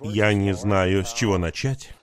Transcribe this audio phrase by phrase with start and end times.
[0.00, 1.94] Я не знаю, с чего начать.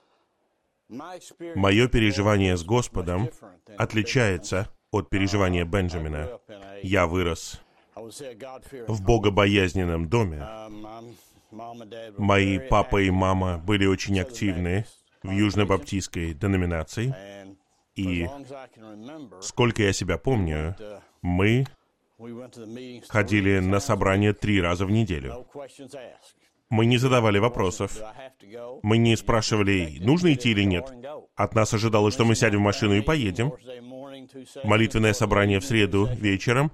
[0.90, 3.30] Мое переживание с Господом
[3.77, 6.40] отличается от переживания Бенджамина.
[6.82, 7.61] Я вырос
[7.95, 10.45] в богобоязненном доме.
[12.18, 14.86] Мои папа и мама были очень активны
[15.24, 17.14] в южно-баптистской деноминации.
[17.96, 18.28] И
[19.42, 20.76] сколько я себя помню,
[21.22, 21.66] мы
[23.08, 25.48] ходили на собрание три раза в неделю.
[26.70, 27.98] Мы не задавали вопросов.
[28.84, 30.91] Мы не спрашивали, нужно идти или нет.
[31.36, 33.54] От нас ожидалось, что мы сядем в машину и поедем.
[34.64, 36.72] Молитвенное собрание в среду вечером,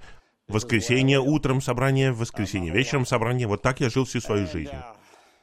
[0.47, 3.47] воскресенье утром собрание, воскресенье вечером собрание.
[3.47, 4.75] Вот так я жил всю свою жизнь.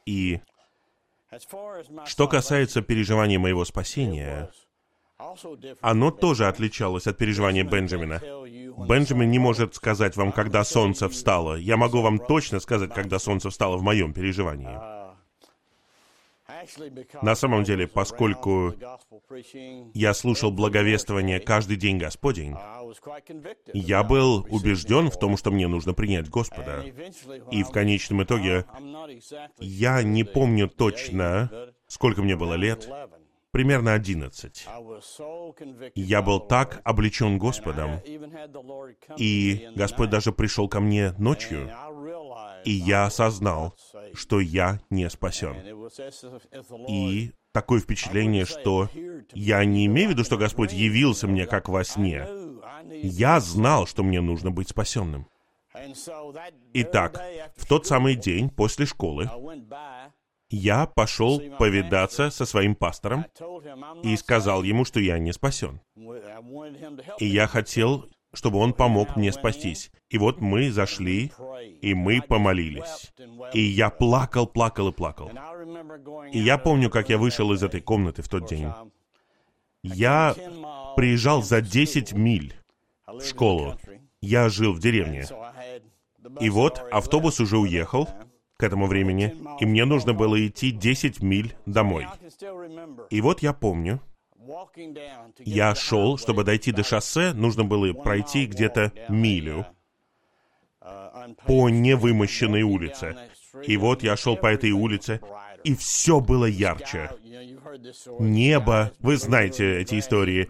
[0.05, 0.39] И
[2.05, 4.51] что касается переживания моего спасения,
[5.81, 8.21] оно тоже отличалось от переживания Бенджамина.
[8.87, 11.55] Бенджамин не может сказать вам, когда солнце встало.
[11.55, 14.77] Я могу вам точно сказать, когда солнце встало в моем переживании.
[17.21, 18.73] На самом деле, поскольку
[19.93, 22.55] я слушал благовествование каждый день Господень,
[23.73, 26.83] я был убежден в том, что мне нужно принять Господа.
[27.51, 28.65] И в конечном итоге,
[29.59, 32.89] я не помню точно, сколько мне было лет,
[33.53, 34.67] примерно 11.
[35.95, 37.99] Я был так облечен Господом,
[39.15, 41.71] и Господь даже пришел ко мне ночью,
[42.65, 43.75] и я осознал,
[44.13, 45.55] что я не спасен.
[46.89, 48.89] И такое впечатление, что
[49.33, 52.27] я не имею в виду, что Господь явился мне как во сне.
[53.03, 55.27] Я знал, что мне нужно быть спасенным.
[56.73, 57.21] Итак,
[57.55, 59.29] в тот самый день после школы
[60.55, 63.25] я пошел повидаться со своим пастором
[64.03, 65.81] и сказал ему, что я не спасен.
[67.17, 69.91] И я хотел, чтобы он помог мне спастись.
[70.09, 71.31] И вот мы зашли,
[71.81, 73.11] и мы помолились.
[73.53, 75.31] И я плакал, плакал и плакал.
[76.31, 78.71] И я помню, как я вышел из этой комнаты в тот день.
[79.81, 80.35] Я
[80.95, 82.53] приезжал за 10 миль
[83.07, 83.79] в школу.
[84.21, 85.25] Я жил в деревне.
[86.39, 88.07] И вот автобус уже уехал,
[88.63, 92.07] к этому времени, и мне нужно было идти 10 миль домой.
[93.09, 93.99] И вот я помню,
[95.39, 99.65] я шел, чтобы дойти до шоссе, нужно было пройти где-то милю
[101.45, 103.17] по невымощенной улице.
[103.67, 105.19] И вот я шел по этой улице,
[105.65, 107.09] и все было ярче.
[108.19, 110.47] Небо, вы знаете эти истории,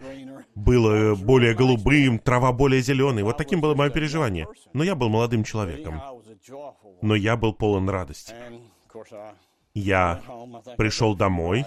[0.54, 3.22] было более голубым, трава более зеленой.
[3.22, 4.46] Вот таким было мое переживание.
[4.72, 6.00] Но я был молодым человеком
[7.02, 8.34] но я был полон радости.
[9.74, 10.22] Я
[10.76, 11.64] пришел домой.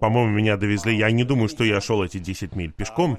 [0.00, 0.96] По-моему, меня довезли.
[0.96, 3.18] Я не думаю, что я шел эти 10 миль пешком,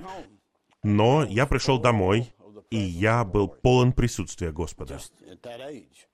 [0.81, 2.34] но я пришел домой,
[2.69, 5.00] и я был полон присутствия Господа.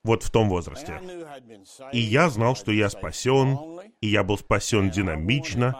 [0.02, 1.00] Вот в том возрасте.
[1.92, 3.58] И я знал, что я спасен,
[4.00, 5.76] и я был спасен динамично,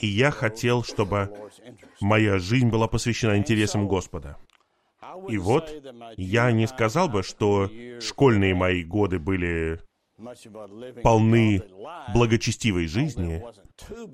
[0.00, 1.43] и я хотел, чтобы
[2.00, 4.36] моя жизнь была посвящена интересам Господа.
[5.28, 5.72] И вот
[6.16, 7.70] я не сказал бы, что
[8.00, 9.80] школьные мои годы были
[11.02, 11.62] полны
[12.12, 13.42] благочестивой жизни,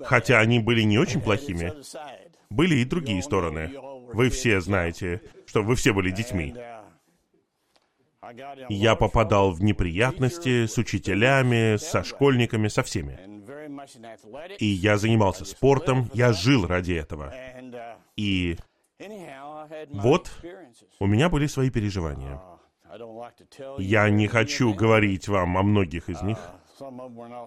[0.03, 1.73] хотя они были не очень плохими.
[2.49, 3.71] Были и другие стороны.
[4.13, 6.55] Вы все знаете, что вы все были детьми.
[8.69, 13.40] Я попадал в неприятности с учителями, со школьниками, со всеми.
[14.59, 17.33] И я занимался спортом, я жил ради этого.
[18.15, 18.57] И
[19.89, 20.31] вот
[20.99, 22.41] у меня были свои переживания.
[23.77, 26.37] Я не хочу говорить вам о многих из них.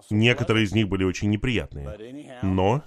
[0.09, 2.39] Некоторые из них были очень неприятные.
[2.41, 2.81] Но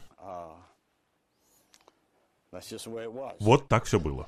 [3.39, 4.27] вот так все было.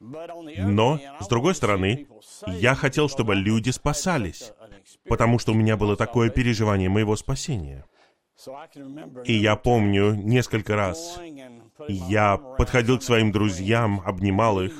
[0.00, 2.06] Но, с другой стороны,
[2.46, 4.52] я хотел, чтобы люди спасались,
[5.08, 7.84] потому что у меня было такое переживание моего спасения.
[9.24, 11.18] И я помню несколько раз
[11.88, 14.72] я подходил к своим друзьям, обнимал их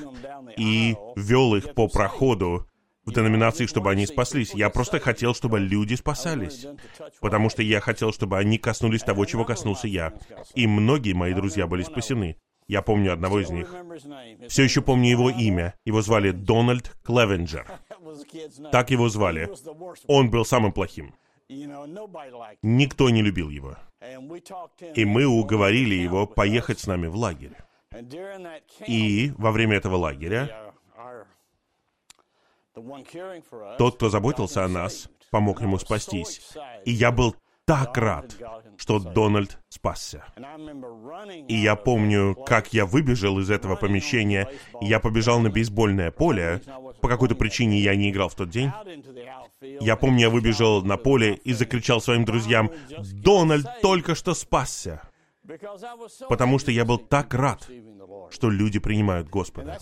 [0.57, 2.65] и вел их по проходу
[3.05, 4.53] в деноминации, чтобы они спаслись.
[4.53, 6.65] Я просто хотел, чтобы люди спасались,
[7.21, 10.13] потому что я хотел, чтобы они коснулись того, чего коснулся я.
[10.55, 12.37] И многие мои друзья были спасены.
[12.67, 13.73] Я помню одного из них.
[14.47, 15.73] Все еще помню его имя.
[15.85, 17.65] Его звали Дональд Клевенджер.
[18.71, 19.49] Так его звали.
[20.07, 21.13] Он был самым плохим.
[22.61, 23.75] Никто не любил его.
[24.95, 27.57] И мы уговорили его поехать с нами в лагерь.
[28.87, 30.73] И во время этого лагеря
[33.77, 36.55] тот, кто заботился о нас, помог ему спастись.
[36.85, 37.35] И я был
[37.69, 38.35] так рад,
[38.77, 40.25] что Дональд спасся.
[41.47, 44.49] И я помню, как я выбежал из этого помещения,
[44.81, 46.61] я побежал на бейсбольное поле,
[46.99, 48.71] по какой-то причине я не играл в тот день.
[49.61, 52.71] Я помню, я выбежал на поле и закричал своим друзьям,
[53.13, 55.03] «Дональд только что спасся!»
[56.27, 57.69] Потому что я был так рад,
[58.31, 59.77] что люди принимают Господа.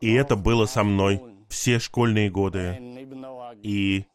[0.00, 2.78] И это было со мной все школьные годы.
[3.62, 4.06] И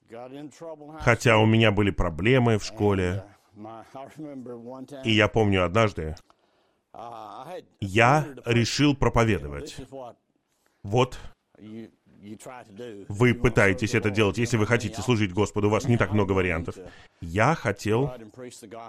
[1.00, 3.24] хотя у меня были проблемы в школе,
[5.04, 6.16] и я помню однажды,
[7.80, 9.78] я решил проповедовать.
[10.84, 11.20] Вот.
[13.08, 16.76] вы пытаетесь это делать, если вы хотите служить Господу, у вас не так много вариантов.
[17.22, 18.14] Я хотел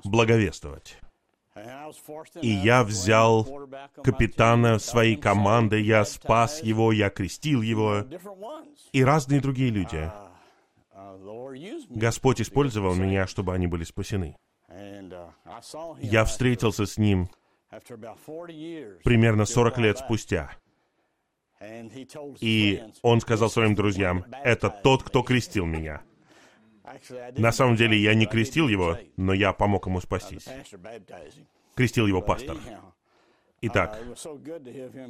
[0.04, 0.98] благовествовать.
[2.42, 3.46] И я взял
[4.04, 8.04] капитана своей команды, я спас его, я крестил его,
[8.92, 10.10] и разные другие люди.
[11.90, 14.36] Господь использовал меня, чтобы они были спасены.
[16.00, 17.28] Я встретился с ним
[19.04, 20.50] примерно 40 лет спустя.
[22.40, 26.02] И он сказал своим друзьям, это тот, кто крестил меня.
[27.36, 30.46] На самом деле я не крестил его, но я помог ему спастись.
[31.74, 32.56] Крестил его пастор.
[33.62, 33.98] Итак,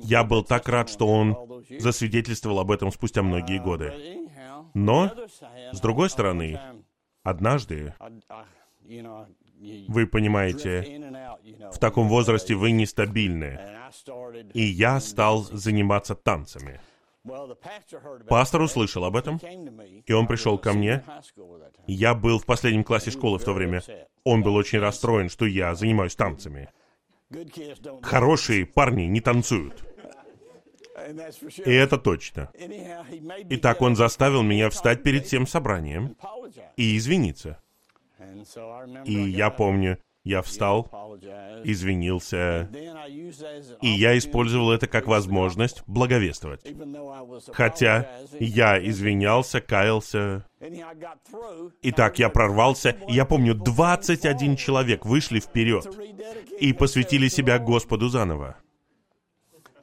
[0.02, 4.28] я был так рад, что он засвидетельствовал об этом спустя многие годы.
[4.76, 5.10] Но,
[5.72, 6.60] с другой стороны,
[7.22, 7.94] однажды,
[9.88, 11.40] вы понимаете,
[11.72, 13.58] в таком возрасте вы нестабильны.
[14.52, 16.78] И я стал заниматься танцами.
[18.28, 19.38] Пастор услышал об этом,
[20.04, 21.02] и он пришел ко мне.
[21.86, 23.82] Я был в последнем классе школы в то время.
[24.24, 26.68] Он был очень расстроен, что я занимаюсь танцами.
[28.02, 29.84] Хорошие парни не танцуют.
[31.64, 32.50] И это точно.
[33.50, 36.16] Итак, он заставил меня встать перед всем собранием
[36.76, 37.60] и извиниться.
[39.04, 40.90] И я помню, я встал,
[41.62, 42.68] извинился,
[43.80, 46.62] и я использовал это как возможность благовествовать.
[47.52, 48.10] Хотя
[48.40, 50.44] я извинялся, каялся.
[51.82, 55.86] Итак, я прорвался, и я помню, 21 человек вышли вперед
[56.58, 58.56] и посвятили себя Господу заново.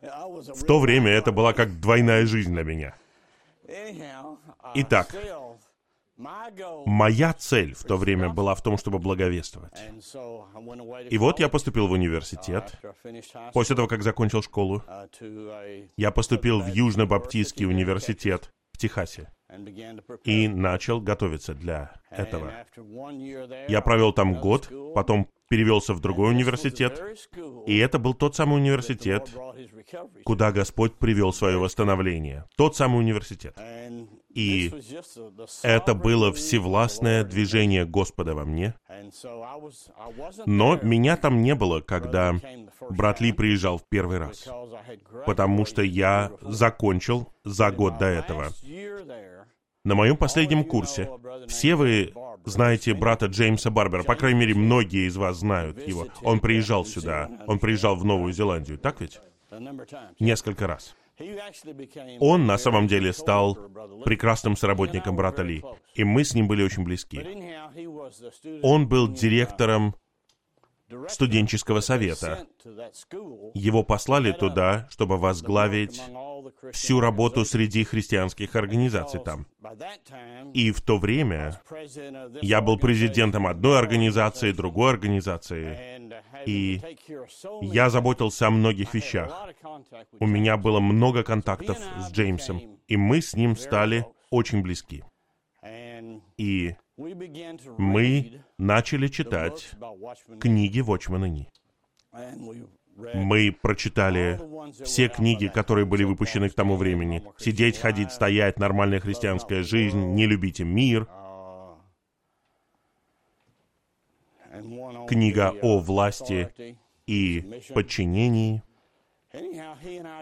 [0.04, 2.96] В то время это была как двойная жизнь для меня.
[4.76, 5.16] Итак,
[6.86, 9.74] Моя цель в то время была в том, чтобы благовествовать.
[11.10, 12.80] И вот я поступил в университет.
[13.52, 14.84] После того, как закончил школу,
[15.98, 19.32] я поступил в Южно-Баптистский университет в Техасе
[20.24, 22.52] и начал готовиться для этого.
[23.68, 27.02] Я провел там год, потом перевелся в другой университет,
[27.68, 29.30] и это был тот самый университет,
[30.26, 32.46] куда Господь привел свое восстановление.
[32.58, 33.56] Тот самый университет.
[34.30, 34.74] И
[35.62, 38.74] это было всевластное движение Господа во мне.
[40.48, 42.34] Но меня там не было, когда
[42.90, 44.48] брат Ли приезжал в первый раз,
[45.28, 48.48] потому что я закончил за год до этого.
[49.86, 51.10] На моем последнем курсе
[51.48, 52.14] все вы
[52.46, 56.08] знаете брата Джеймса Барбера, по крайней мере, многие из вас знают его.
[56.22, 59.20] Он приезжал сюда, он приезжал в Новую Зеландию, так ведь?
[60.22, 60.96] Несколько раз.
[62.22, 63.56] Он на самом деле стал
[64.06, 65.62] прекрасным соработником брата Ли,
[65.96, 67.20] и мы с ним были очень близки.
[68.62, 69.96] Он был директором
[71.10, 72.46] студенческого совета.
[73.54, 76.02] Его послали туда, чтобы возглавить
[76.72, 79.48] всю работу среди христианских организаций там.
[80.54, 81.62] И в то время
[82.42, 86.12] я был президентом одной организации, другой организации,
[86.46, 86.82] и
[87.62, 89.50] я заботился о многих вещах.
[90.20, 95.04] У меня было много контактов с Джеймсом, и мы с ним стали очень близки.
[96.38, 99.72] И мы начали читать
[100.40, 101.50] книги Watchman Ни.
[103.16, 104.40] Мы прочитали
[104.84, 107.24] все книги, которые были выпущены к тому времени.
[107.38, 111.08] «Сидеть, ходить, стоять», «Нормальная христианская жизнь», «Не любите мир»,
[115.08, 118.62] книга о власти и подчинении.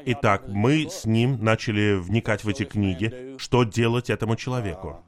[0.06, 5.04] Итак, мы с ним начали вникать в эти книги, что делать этому человеку.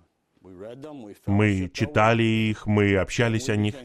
[1.25, 3.75] Мы читали их, мы общались о них,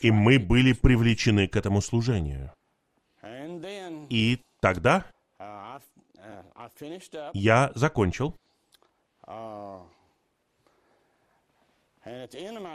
[0.00, 2.52] и мы были привлечены к этому служению.
[4.08, 5.06] И тогда
[7.34, 8.36] я закончил.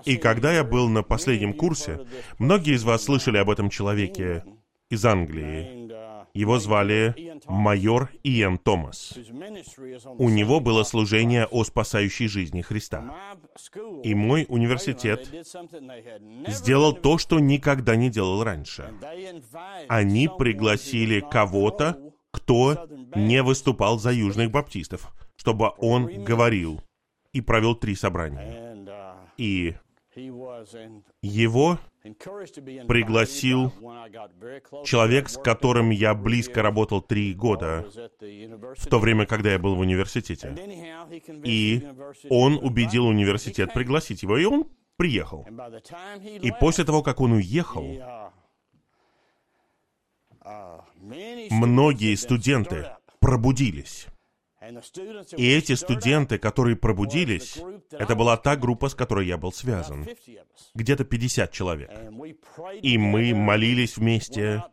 [0.06, 2.06] И когда я был на последнем курсе,
[2.38, 4.44] многие из вас слышали об этом человеке
[4.90, 6.07] из Англии.
[6.38, 9.18] Его звали майор Иэн Томас.
[10.20, 13.12] У него было служение о спасающей жизни Христа.
[14.04, 15.28] И мой университет
[16.48, 18.94] сделал то, что никогда не делал раньше.
[19.88, 21.98] Они пригласили кого-то,
[22.32, 26.84] кто не выступал за южных баптистов, чтобы он говорил
[27.34, 28.76] и провел три собрания.
[29.38, 29.74] И
[31.24, 31.80] его
[32.14, 33.72] пригласил
[34.86, 37.86] человек, с которым я близко работал три года,
[38.20, 40.56] в то время, когда я был в университете.
[41.44, 41.88] И
[42.30, 45.46] он убедил университет пригласить его, и он приехал.
[46.24, 48.32] И после того, как он уехал,
[51.50, 54.08] многие студенты пробудились.
[55.38, 57.58] И эти студенты, которые пробудились,
[57.92, 60.08] это была та группа, с которой я был связан.
[60.76, 61.92] Где-то 50 человек.
[62.82, 64.64] И мы молились вместе,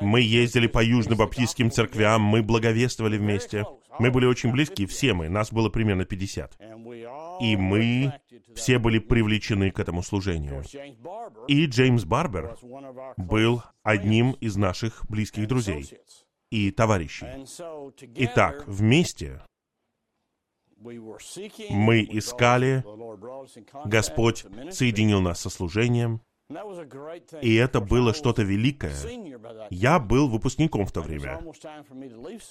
[0.00, 3.64] мы ездили по южно-баптистским церквям, мы благовествовали вместе.
[3.98, 6.58] Мы были очень близки, все мы, нас было примерно 50.
[7.40, 8.12] И мы
[8.54, 10.62] все были привлечены к этому служению.
[11.48, 12.56] И Джеймс Барбер
[13.16, 15.90] был одним из наших близких друзей
[16.50, 17.26] и товарищей.
[18.16, 19.42] Итак, вместе
[20.80, 22.84] мы искали,
[23.84, 26.20] Господь соединил нас со служением,
[27.42, 28.94] и это было что-то великое.
[29.70, 31.42] Я был выпускником в то время.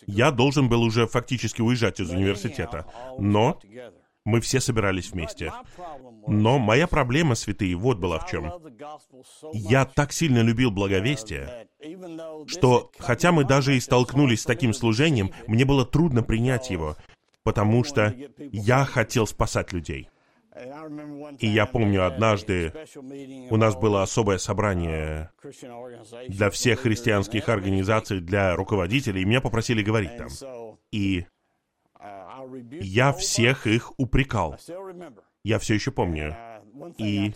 [0.05, 2.85] Я должен был уже фактически уезжать из университета,
[3.17, 3.59] но
[4.27, 5.53] мы все собирались вместе.
[6.27, 8.51] Но моя проблема, святые, вот была в чем.
[9.53, 11.69] Я так сильно любил благовестие,
[12.47, 16.97] что, хотя мы даже и столкнулись с таким служением, мне было трудно принять его,
[17.43, 20.09] потому что я хотел спасать людей.
[21.39, 22.73] И я помню, однажды
[23.49, 25.31] у нас было особое собрание
[26.27, 30.27] для всех христианских организаций, для руководителей, и меня попросили говорить там.
[30.91, 31.27] И
[32.81, 34.57] я всех их упрекал.
[35.43, 36.35] Я все еще помню.
[36.97, 37.33] И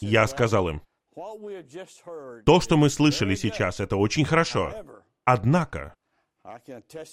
[0.00, 0.82] я сказал им,
[2.44, 4.72] то, что мы слышали сейчас, это очень хорошо.
[5.24, 5.94] Однако,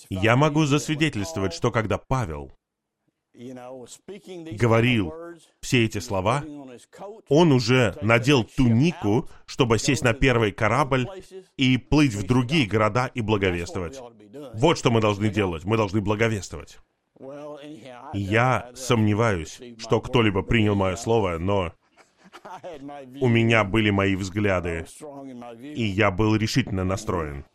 [0.09, 2.51] я могу засвидетельствовать, что когда Павел
[3.33, 5.13] говорил
[5.61, 6.43] все эти слова,
[7.27, 11.07] он уже надел тунику, чтобы сесть на первый корабль
[11.57, 13.99] и плыть в другие города и благовествовать.
[14.53, 15.65] Вот что мы должны делать.
[15.65, 16.79] Мы должны благовествовать.
[18.13, 21.73] Я сомневаюсь, что кто-либо принял мое слово, но
[23.21, 24.85] у меня были мои взгляды,
[25.61, 27.45] и я был решительно настроен.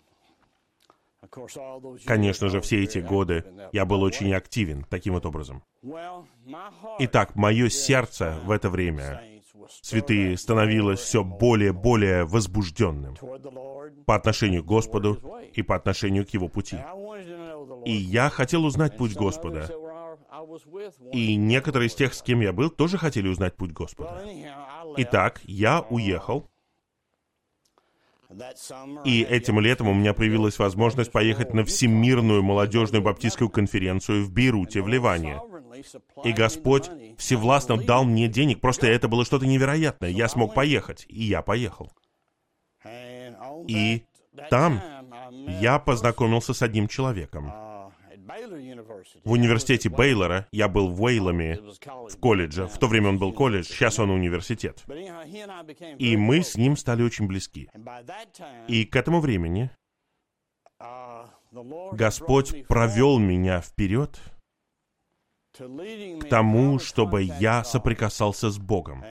[2.06, 5.62] Конечно же, все эти годы я был очень активен таким вот образом.
[6.98, 9.22] Итак, мое сердце в это время,
[9.82, 13.16] святые, становилось все более-более возбужденным
[14.06, 15.18] по отношению к Господу
[15.52, 16.78] и по отношению к Его пути.
[17.84, 19.68] И я хотел узнать путь Господа.
[21.12, 24.22] И некоторые из тех, с кем я был, тоже хотели узнать путь Господа.
[24.96, 26.48] Итак, я уехал.
[29.04, 34.82] И этим летом у меня появилась возможность поехать на Всемирную молодежную баптистскую конференцию в Бейруте,
[34.82, 35.40] в Ливане.
[36.24, 40.10] И Господь всевластно дал мне денег, просто это было что-то невероятное.
[40.10, 41.92] Я смог поехать, и я поехал.
[43.68, 44.04] И
[44.48, 44.80] там
[45.60, 47.52] я познакомился с одним человеком.
[49.24, 51.58] В университете Бейлора, я был в Уэйлами,
[52.08, 52.66] в колледже.
[52.66, 54.84] В то время он был колледж, сейчас он университет.
[55.98, 57.68] И мы с ним стали очень близки.
[58.68, 59.70] И к этому времени
[61.92, 64.18] Господь провел меня вперед
[66.20, 69.04] к тому, чтобы я соприкасался с Богом.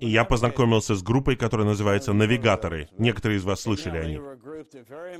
[0.00, 2.88] И я познакомился с группой, которая называется «Навигаторы».
[2.98, 4.22] Некоторые из вас слышали о них.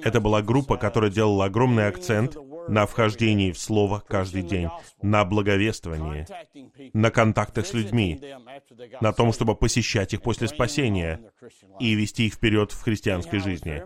[0.02, 2.36] Это была группа, которая делала огромный акцент
[2.68, 4.68] на вхождении в Слово каждый день,
[5.02, 6.26] на благовествовании,
[6.94, 8.20] на контактах с людьми,
[9.00, 11.20] на том, чтобы посещать их после спасения
[11.78, 13.82] и вести их вперед в христианской жизни.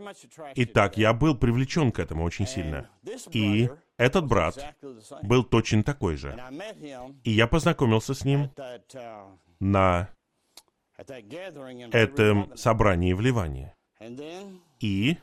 [0.55, 2.89] Итак, я был привлечен к этому очень сильно.
[3.33, 3.69] И
[4.01, 4.77] этот брат
[5.23, 6.35] был точно такой же.
[7.23, 8.51] И я познакомился с ним
[9.61, 10.09] на
[11.93, 13.75] этом собрании в Ливане.
[14.81, 15.19] И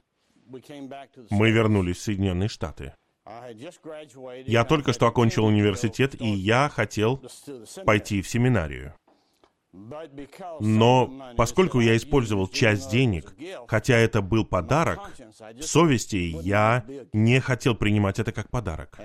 [1.31, 2.93] мы вернулись в Соединенные Штаты.
[4.45, 7.21] Я только что окончил университет, и я хотел
[7.83, 8.93] пойти в семинарию.
[10.59, 13.33] Но поскольку я использовал часть денег,
[13.67, 15.11] хотя это был подарок,
[15.55, 18.99] в совести я не хотел принимать это как подарок.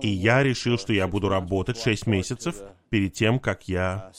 [0.00, 2.56] И я решил, что я буду работать 6 месяцев
[2.90, 4.12] перед тем, как я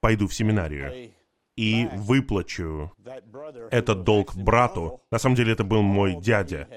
[0.00, 1.12] пойду в семинарию.
[1.56, 2.92] и выплачу
[3.70, 5.02] этот долг брату.
[5.10, 6.68] На самом деле это был мой дядя.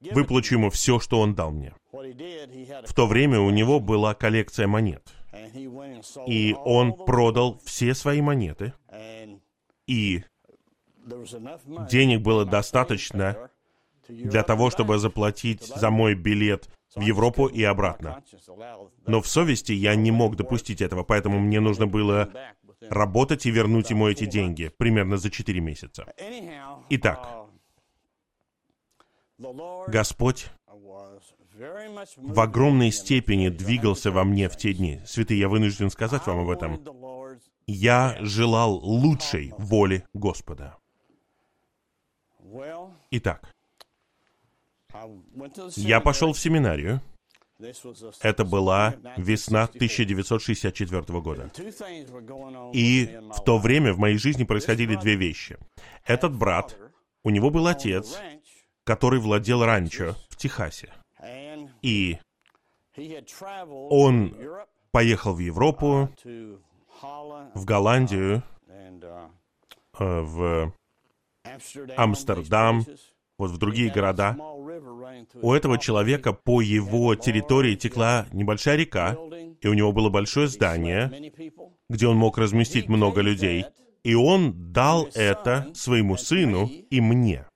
[0.00, 1.74] Выплачу ему все, что он дал мне.
[1.92, 5.12] В то время у него была коллекция монет.
[6.26, 8.72] И он продал все свои монеты.
[9.86, 10.22] И
[11.88, 13.50] денег было достаточно
[14.08, 18.22] для того, чтобы заплатить за мой билет в Европу и обратно.
[19.06, 22.30] Но в совести я не мог допустить этого, поэтому мне нужно было
[22.88, 26.12] работать и вернуть ему эти деньги примерно за 4 месяца.
[26.88, 27.46] Итак,
[29.86, 30.50] Господь
[32.16, 35.00] в огромной степени двигался во мне в те дни.
[35.06, 36.80] Святые, я вынужден сказать вам об этом.
[37.66, 40.76] Я желал лучшей воли Господа.
[43.10, 43.54] Итак,
[45.76, 47.00] я пошел в семинарию.
[48.22, 51.52] Это была весна 1964 года.
[52.72, 55.58] И в то время в моей жизни происходили две вещи.
[56.06, 56.76] Этот брат,
[57.22, 58.18] у него был отец,
[58.84, 60.90] который владел ранчо в Техасе.
[61.82, 62.18] И
[63.90, 64.34] он
[64.90, 66.10] поехал в Европу,
[67.02, 68.42] в Голландию,
[69.98, 70.72] э, в
[71.96, 72.84] Амстердам,
[73.38, 74.36] вот в другие города.
[75.40, 79.16] У этого человека по его территории текла небольшая река,
[79.60, 81.32] и у него было большое здание,
[81.88, 83.64] где он мог разместить много людей.
[84.02, 87.46] И он дал это своему сыну и мне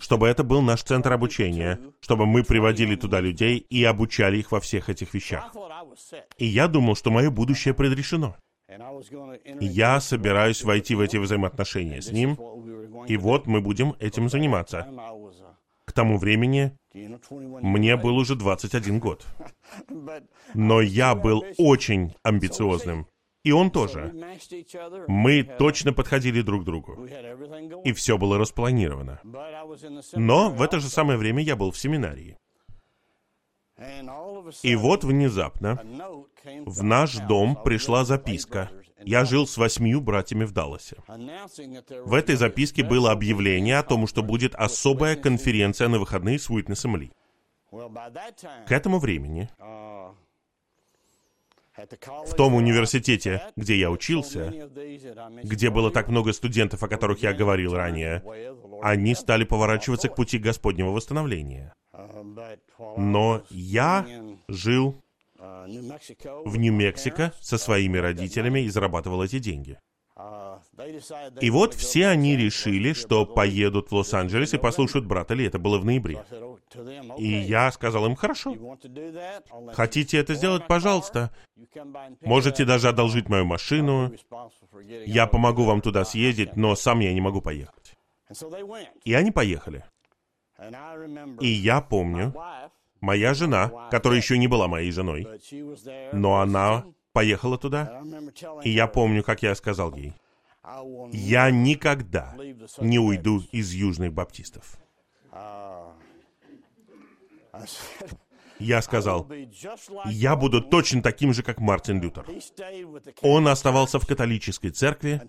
[0.00, 4.60] чтобы это был наш центр обучения, чтобы мы приводили туда людей и обучали их во
[4.60, 5.54] всех этих вещах.
[6.38, 8.36] И я думал, что мое будущее предрешено.
[9.60, 12.34] Я собираюсь войти в эти взаимоотношения с ним,
[13.06, 14.86] и вот мы будем этим заниматься.
[15.84, 19.24] К тому времени мне был уже 21 год.
[20.54, 23.06] Но я был очень амбициозным.
[23.46, 24.12] И он тоже.
[25.06, 27.06] Мы точно подходили друг к другу.
[27.84, 29.20] И все было распланировано.
[30.14, 32.36] Но в это же самое время я был в семинарии.
[34.64, 35.80] И вот внезапно
[36.64, 38.68] в наш дом пришла записка.
[39.04, 40.96] Я жил с восьмию братьями в Далласе.
[42.04, 46.96] В этой записке было объявление о том, что будет особая конференция на выходные с Уитнесом
[46.96, 47.12] Ли.
[47.70, 49.48] К этому времени
[52.26, 54.52] в том университете, где я учился,
[55.42, 58.22] где было так много студентов, о которых я говорил ранее,
[58.82, 61.74] они стали поворачиваться к пути Господнего восстановления.
[62.96, 64.06] Но я
[64.48, 65.02] жил
[65.38, 69.78] в Нью-Мексико со своими родителями и зарабатывал эти деньги.
[71.40, 75.46] И вот все они решили, что поедут в Лос-Анджелес и послушают брата Ли.
[75.46, 76.24] Это было в ноябре.
[77.18, 78.56] И я сказал им, хорошо.
[79.74, 81.32] Хотите это сделать, пожалуйста.
[82.22, 84.12] Можете даже одолжить мою машину.
[85.04, 87.94] Я помогу вам туда съездить, но сам я не могу поехать.
[89.04, 89.84] И они поехали.
[91.40, 92.34] И я помню,
[93.00, 95.28] моя жена, которая еще не была моей женой,
[96.12, 98.02] но она поехала туда,
[98.62, 100.12] и я помню, как я сказал ей,
[101.12, 102.34] я никогда
[102.78, 104.76] не уйду из южных баптистов.
[108.58, 109.26] Я сказал,
[110.04, 112.26] я буду точно таким же, как Мартин Лютер.
[113.22, 115.22] Он оставался в католической церкви,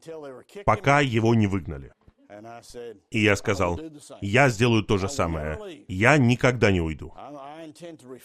[0.65, 1.93] пока его не выгнали.
[3.11, 3.79] И я сказал,
[4.19, 5.85] я сделаю то же самое.
[5.87, 7.13] Я никогда не уйду.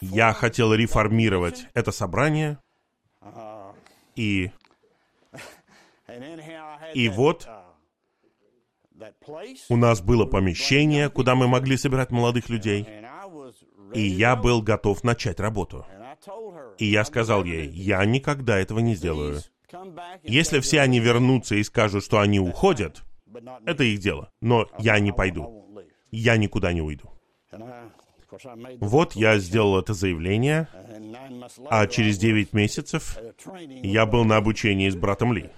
[0.00, 2.58] Я хотел реформировать это собрание,
[4.16, 4.50] и,
[6.94, 7.48] и вот
[9.68, 12.86] у нас было помещение, куда мы могли собирать молодых людей,
[13.94, 15.86] и я был готов начать работу.
[16.78, 19.40] И я сказал ей, я никогда этого не сделаю.
[20.22, 23.02] Если все они вернутся и скажут, что они уходят,
[23.66, 24.32] это их дело.
[24.40, 25.66] Но я не пойду.
[26.10, 27.10] Я никуда не уйду.
[28.80, 30.68] Вот я сделал это заявление,
[31.70, 33.18] а через 9 месяцев
[33.82, 35.50] я был на обучении с братом Ли.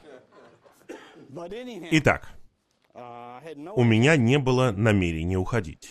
[1.92, 2.28] Итак,
[2.94, 5.90] у меня не было намерения уходить.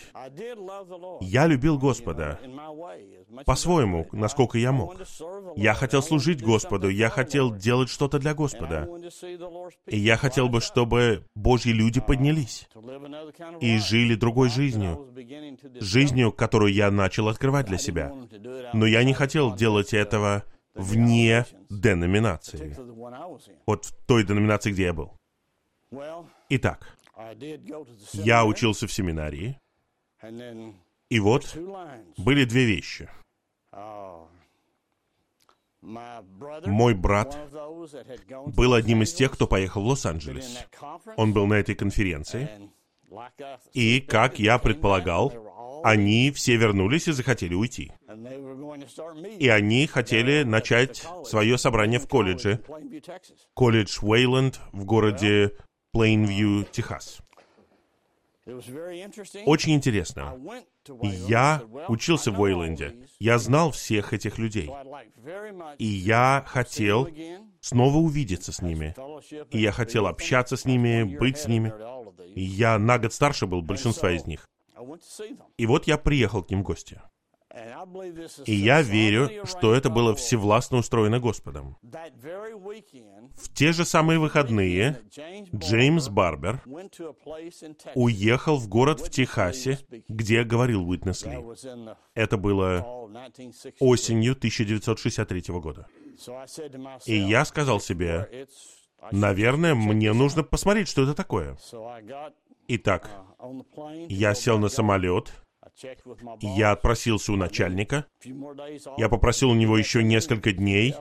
[1.20, 2.40] Я любил Господа
[3.44, 4.96] по-своему, насколько я мог.
[5.56, 8.88] Я хотел служить Господу, я хотел делать что-то для Господа.
[9.86, 12.68] И я хотел бы, чтобы Божьи люди поднялись
[13.60, 15.12] и жили другой жизнью,
[15.80, 18.12] жизнью, которую я начал открывать для себя.
[18.72, 22.76] Но я не хотел делать этого вне деноминации.
[23.66, 25.12] Вот в той деноминации, где я был.
[26.48, 26.96] Итак,
[28.12, 29.58] я учился в семинарии,
[31.08, 31.56] и вот
[32.16, 33.08] были две вещи.
[35.80, 37.38] Мой брат
[38.46, 40.66] был одним из тех, кто поехал в Лос-Анджелес.
[41.16, 42.48] Он был на этой конференции.
[43.72, 45.32] И, как я предполагал,
[45.84, 47.92] они все вернулись и захотели уйти.
[49.38, 52.64] И они хотели начать свое собрание в колледже.
[53.52, 55.52] Колледж Уэйленд в городе
[55.94, 57.20] Плейнвью, Техас.
[59.46, 60.36] Очень интересно.
[61.00, 63.06] Я учился в Уэйленде.
[63.20, 64.70] Я знал всех этих людей.
[65.78, 67.08] И я хотел
[67.60, 68.94] снова увидеться с ними.
[69.50, 71.72] И я хотел общаться с ними, быть с ними.
[72.34, 74.48] И я на год старше был большинства из них.
[75.56, 77.00] И вот я приехал к ним в гости.
[78.46, 81.76] И я верю, что это было всевластно устроено Господом.
[81.82, 85.00] В те же самые выходные
[85.54, 86.62] Джеймс Барбер
[87.94, 91.38] уехал в город в Техасе, где говорил Уитнес Ли.
[92.14, 93.08] Это было
[93.78, 95.86] осенью 1963 года.
[97.06, 98.48] И я сказал себе,
[99.12, 101.56] наверное, мне нужно посмотреть, что это такое.
[102.66, 103.10] Итак,
[104.08, 105.32] я сел на самолет,
[106.40, 108.06] я отпросился у начальника.
[108.96, 110.94] Я попросил у него еще несколько дней.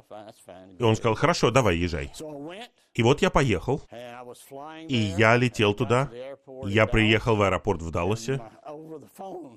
[0.79, 2.11] И он сказал, хорошо, давай, езжай.
[2.93, 3.81] И вот я поехал.
[4.87, 6.09] И я летел туда.
[6.65, 8.41] Я приехал в аэропорт в Далласе.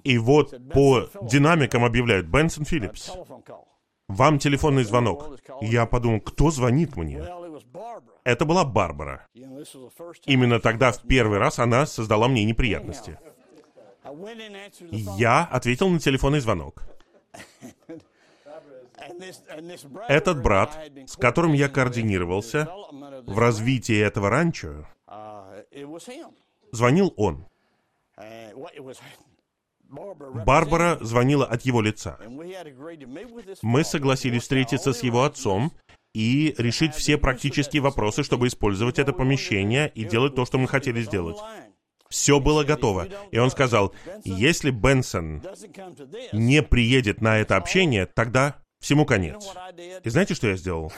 [0.05, 3.13] И вот по динамикам объявляют Бенсон Филлипс.
[4.09, 5.39] Вам телефонный звонок.
[5.61, 7.25] Я подумал, кто звонит мне?
[8.25, 9.27] Это была Барбара.
[10.27, 13.19] Именно тогда в первый раз она создала мне неприятности.
[15.17, 16.83] Я ответил на телефонный звонок.
[20.09, 22.69] Этот брат, с которым я координировался
[23.27, 24.87] в развитии этого ранчо,
[26.73, 27.47] звонил он.
[29.89, 32.19] Барбара звонила от его лица.
[33.63, 35.73] Мы согласились встретиться с его отцом
[36.13, 41.03] и решить все практические вопросы, чтобы использовать это помещение и делать то, что мы хотели
[41.03, 41.37] сделать.
[42.09, 43.09] Все было готово.
[43.31, 45.43] И он сказал, если Бенсон
[46.33, 49.49] не приедет на это общение, тогда всему конец.
[50.05, 50.93] И знаете, что я сделал?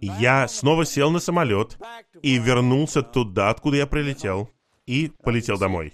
[0.00, 1.78] Я снова сел на самолет
[2.22, 4.50] и вернулся туда, откуда я прилетел,
[4.86, 5.92] и полетел домой.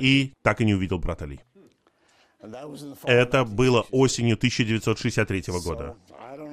[0.00, 1.40] И так и не увидел брата Ли.
[3.04, 5.96] Это было осенью 1963 года.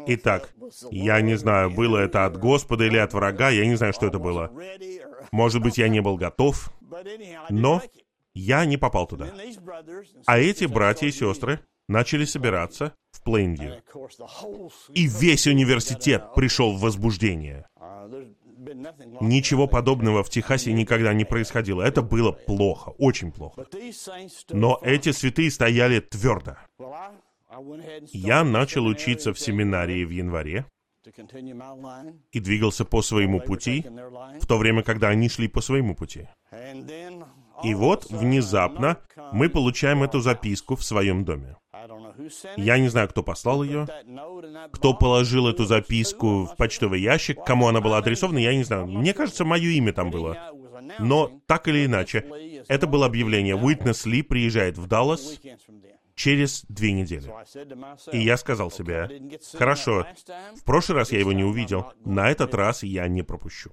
[0.07, 0.53] Итак,
[0.89, 4.17] я не знаю, было это от Господа или от врага, я не знаю, что это
[4.17, 4.51] было.
[5.31, 6.71] Может быть, я не был готов,
[7.49, 7.81] но
[8.33, 9.27] я не попал туда.
[10.25, 13.81] А эти братья и сестры начали собираться в Плейнвью.
[14.93, 17.65] И весь университет пришел в возбуждение.
[19.21, 21.81] Ничего подобного в Техасе никогда не происходило.
[21.81, 23.65] Это было плохо, очень плохо.
[24.49, 26.57] Но эти святые стояли твердо.
[28.13, 30.65] Я начал учиться в семинарии в январе
[32.31, 33.85] и двигался по своему пути,
[34.39, 36.27] в то время, когда они шли по своему пути.
[37.63, 38.97] И вот, внезапно,
[39.31, 41.57] мы получаем эту записку в своем доме.
[42.57, 43.87] Я не знаю, кто послал ее,
[44.71, 48.87] кто положил эту записку в почтовый ящик, кому она была адресована, я не знаю.
[48.87, 50.37] Мне кажется, мое имя там было.
[50.99, 52.25] Но, так или иначе,
[52.67, 53.55] это было объявление.
[53.55, 55.39] Уитнес Ли приезжает в Даллас
[56.15, 57.31] через две недели.
[58.11, 59.09] И я сказал себе,
[59.53, 60.05] хорошо,
[60.55, 63.71] в прошлый раз я его не увидел, на этот раз я не пропущу.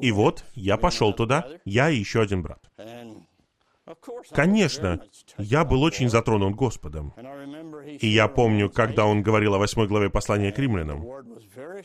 [0.00, 2.70] И вот я пошел туда, я и еще один брат.
[4.30, 5.00] Конечно,
[5.38, 7.14] я был очень затронут Господом.
[8.00, 11.06] И я помню, когда он говорил о восьмой главе послания к римлянам,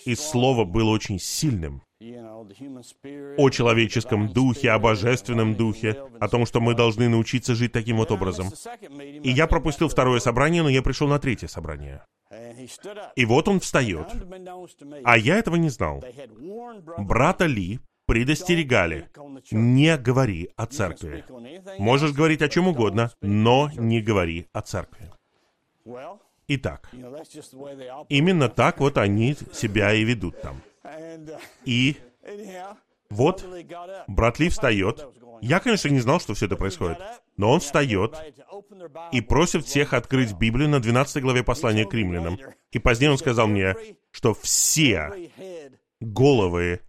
[0.06, 1.84] и слово было очень сильным
[3.38, 8.12] о человеческом духе, о божественном духе, о том, что мы должны научиться жить таким вот
[8.12, 8.50] образом.
[9.24, 12.04] И я пропустил второе собрание, но я пришел на третье собрание.
[13.16, 14.08] И вот он встает.
[15.04, 16.04] А я этого не знал.
[16.98, 19.08] Брата Ли предостерегали,
[19.52, 21.24] не говори о церкви.
[21.78, 25.12] Можешь говорить о чем угодно, но не говори о церкви.
[26.48, 26.90] Итак,
[28.10, 30.62] именно так вот они себя и ведут там.
[31.66, 31.98] И
[33.10, 33.46] вот
[34.08, 35.06] брат Ли встает.
[35.42, 36.98] Я, конечно, не знал, что все это происходит.
[37.38, 38.16] Но он встает
[39.12, 42.38] и просит всех открыть Библию на 12 главе послания к римлянам.
[42.72, 43.76] И позднее он сказал мне,
[44.12, 45.30] что все
[46.00, 46.82] головы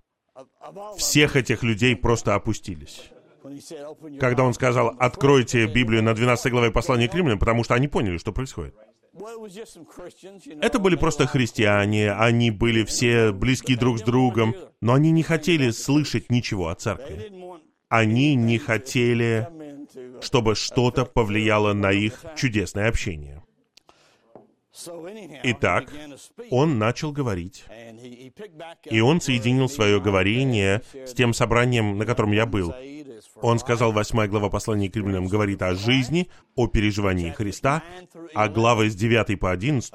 [0.96, 3.10] всех этих людей просто опустились.
[4.20, 8.18] Когда он сказал, откройте Библию на 12 главе послания к римлянам, потому что они поняли,
[8.18, 8.74] что происходит.
[9.14, 15.70] Это были просто христиане, они были все близки друг с другом, но они не хотели
[15.70, 17.30] слышать ничего о церкви.
[17.88, 19.48] Они не хотели,
[20.22, 23.42] чтобы что-то повлияло на их чудесное общение.
[25.44, 25.92] Итак,
[26.50, 27.64] он начал говорить,
[28.84, 32.74] и он соединил свое говорение с тем собранием, на котором я был.
[33.42, 37.82] Он сказал, 8 глава послания к римлянам говорит о жизни, о переживании Христа,
[38.34, 39.92] а глава с 9 по 11,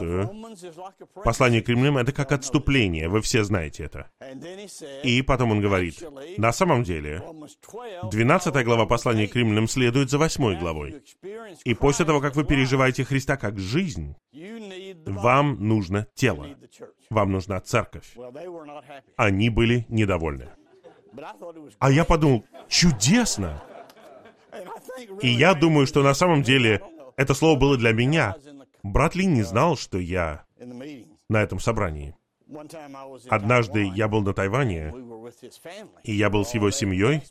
[1.24, 4.12] послание к римлянам, это как отступление, вы все знаете это.
[5.04, 6.04] И потом он говорит,
[6.38, 7.24] на самом деле,
[8.04, 11.02] 12 глава послания к римлянам следует за 8 главой.
[11.64, 14.16] И после того, как вы переживаете Христа как жизнь,
[15.06, 16.48] вам нужно тело.
[17.10, 18.16] Вам нужна церковь.
[19.16, 20.50] Они были недовольны.
[21.80, 23.64] А я подумал, чудесно!
[25.22, 26.82] И я думаю, что на самом деле
[27.16, 28.36] это слово было для меня.
[28.84, 30.46] Брат Ли не знал, что я
[31.30, 32.16] на этом собрании.
[33.30, 34.94] Однажды я был на Тайване,
[36.04, 37.22] и я был с его семьей,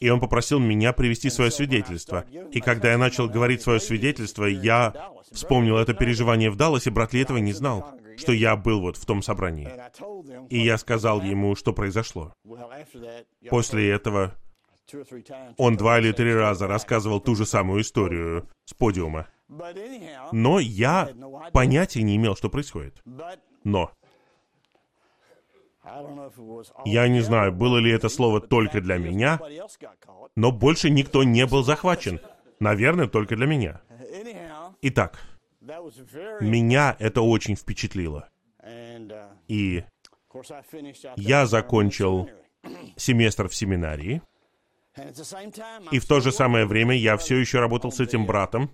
[0.00, 2.24] и он попросил меня привести свое свидетельство.
[2.50, 4.94] И когда я начал говорить свое свидетельство, я
[5.30, 9.06] вспомнил это переживание в Далласе, брат Ли этого не знал, что я был вот в
[9.06, 9.70] том собрании.
[10.50, 12.34] И я сказал ему, что произошло.
[13.48, 14.34] После этого
[15.56, 19.28] он два или три раза рассказывал ту же самую историю с подиума.
[20.32, 21.10] Но я
[21.52, 23.00] понятия не имел, что происходит.
[23.64, 23.92] Но
[26.84, 29.40] я не знаю, было ли это слово только для меня,
[30.36, 32.20] но больше никто не был захвачен.
[32.60, 33.80] Наверное, только для меня.
[34.82, 35.20] Итак,
[36.40, 38.28] меня это очень впечатлило.
[39.48, 39.84] И
[41.16, 42.30] я закончил
[42.96, 44.22] семестр в семинарии,
[45.90, 48.70] и в то же самое время я все еще работал с этим братом,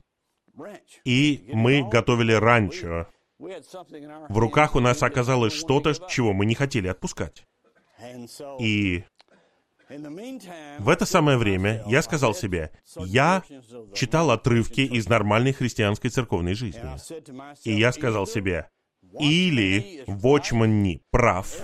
[1.05, 3.07] и мы готовили ранчо
[3.39, 7.47] в руках у нас оказалось что-то, чего мы не хотели отпускать.
[8.59, 9.05] И
[10.79, 13.43] в это самое время я сказал себе, я
[13.95, 16.83] читал отрывки из нормальной христианской церковной жизни.
[17.65, 18.69] И я сказал себе,
[19.19, 21.55] или Вочман не прав,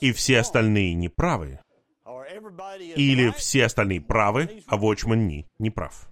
[0.00, 1.60] и все остальные не правы,
[2.94, 6.08] или все остальные правы, а Вочман не, не прав.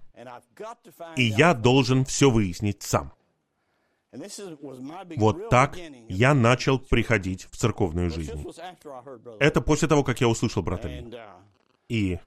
[1.15, 3.13] И я должен все выяснить сам.
[5.17, 5.77] Вот так
[6.09, 8.45] я начал приходить в церковную жизнь.
[9.39, 11.01] Это после того, как я услышал брата Ли.
[11.01, 11.39] uh,
[11.89, 12.19] И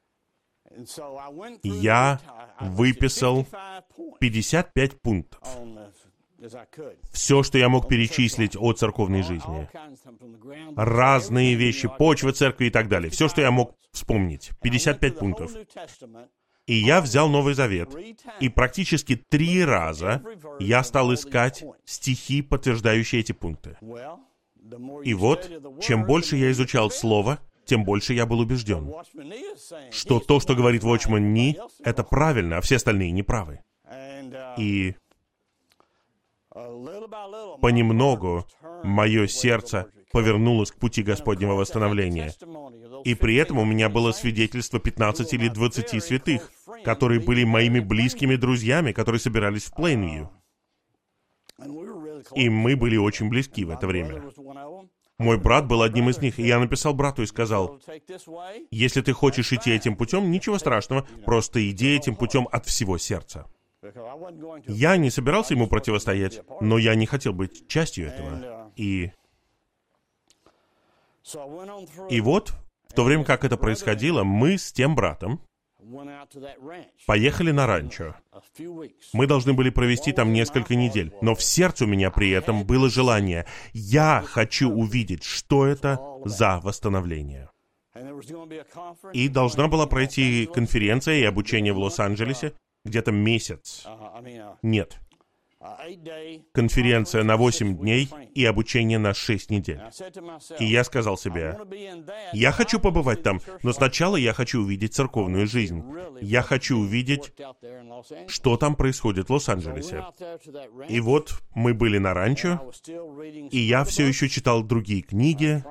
[1.63, 2.21] я
[2.61, 3.47] выписал
[4.21, 5.41] 55 пунктов.
[7.11, 9.69] Все, что я мог перечислить о церковной жизни.
[10.77, 13.11] Разные вещи, почва церкви и так далее.
[13.11, 14.51] Все, что я мог вспомнить.
[14.63, 15.51] 55 пунктов.
[16.69, 17.89] И я взял Новый Завет,
[18.41, 20.23] и практически три раза
[20.61, 23.79] я стал искать стихи, подтверждающие эти пункты.
[25.03, 25.51] И вот,
[25.81, 28.93] чем больше я изучал Слово, тем больше я был убежден,
[29.91, 33.61] что то, что говорит Вочман Ни, это правильно, а все остальные неправы.
[34.59, 34.95] И
[37.63, 38.47] понемногу
[38.85, 42.33] мое сердце повернулось к пути Господнего восстановления.
[43.05, 46.51] И при этом у меня было свидетельство 15 или 20 святых,
[46.85, 50.31] которые были моими близкими друзьями, которые собирались в Плейнвью.
[52.35, 54.23] И мы были очень близки в это время.
[55.19, 57.81] Мой брат был одним из них, и я написал брату и сказал,
[58.71, 63.47] если ты хочешь идти этим путем, ничего страшного, просто иди этим путем от всего сердца.
[64.67, 68.71] Я не собирался ему противостоять, но я не хотел быть частью этого.
[68.77, 69.11] И,
[72.09, 72.53] и вот,
[72.89, 75.41] в то время как это происходило, мы с тем братом
[77.07, 78.15] поехали на ранчо.
[79.13, 82.89] Мы должны были провести там несколько недель, но в сердце у меня при этом было
[82.89, 87.51] желание, я хочу увидеть, что это за восстановление.
[89.13, 93.87] И должна была пройти конференция и обучение в Лос-Анджелесе где-то месяц.
[94.63, 94.99] Нет.
[96.53, 99.81] Конференция на 8 дней и обучение на 6 недель.
[100.61, 101.59] И я сказал себе,
[102.33, 105.83] я хочу побывать там, но сначала я хочу увидеть церковную жизнь.
[106.21, 107.33] Я хочу увидеть,
[108.29, 110.05] что там происходит в Лос-Анджелесе.
[110.89, 112.71] И вот мы были на ранчо,
[113.51, 115.65] и я все еще читал другие книги.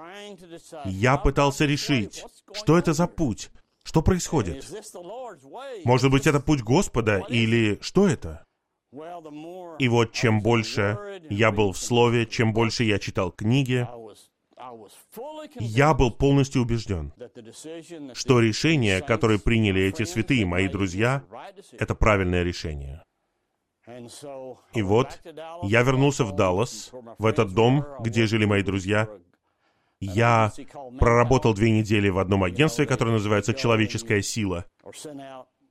[0.83, 3.51] Я пытался решить, что это за путь,
[3.83, 4.65] что происходит.
[5.85, 8.46] Может быть, это путь Господа, или что это?
[9.79, 13.87] И вот чем больше я был в Слове, чем больше я читал книги,
[15.59, 17.13] я был полностью убежден,
[18.13, 21.23] что решение, которое приняли эти святые мои друзья,
[21.73, 23.03] это правильное решение.
[24.73, 25.21] И вот
[25.63, 29.07] я вернулся в Даллас, в этот дом, где жили мои друзья.
[29.99, 30.51] Я
[30.99, 34.65] проработал две недели в одном агентстве, которое называется «Человеческая сила».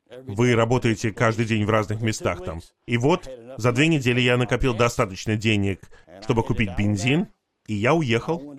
[0.08, 2.60] Вы работаете каждый день в разных местах там.
[2.86, 5.80] И вот, за две недели я накопил достаточно денег,
[6.22, 7.28] чтобы купить бензин,
[7.66, 8.54] и я уехал.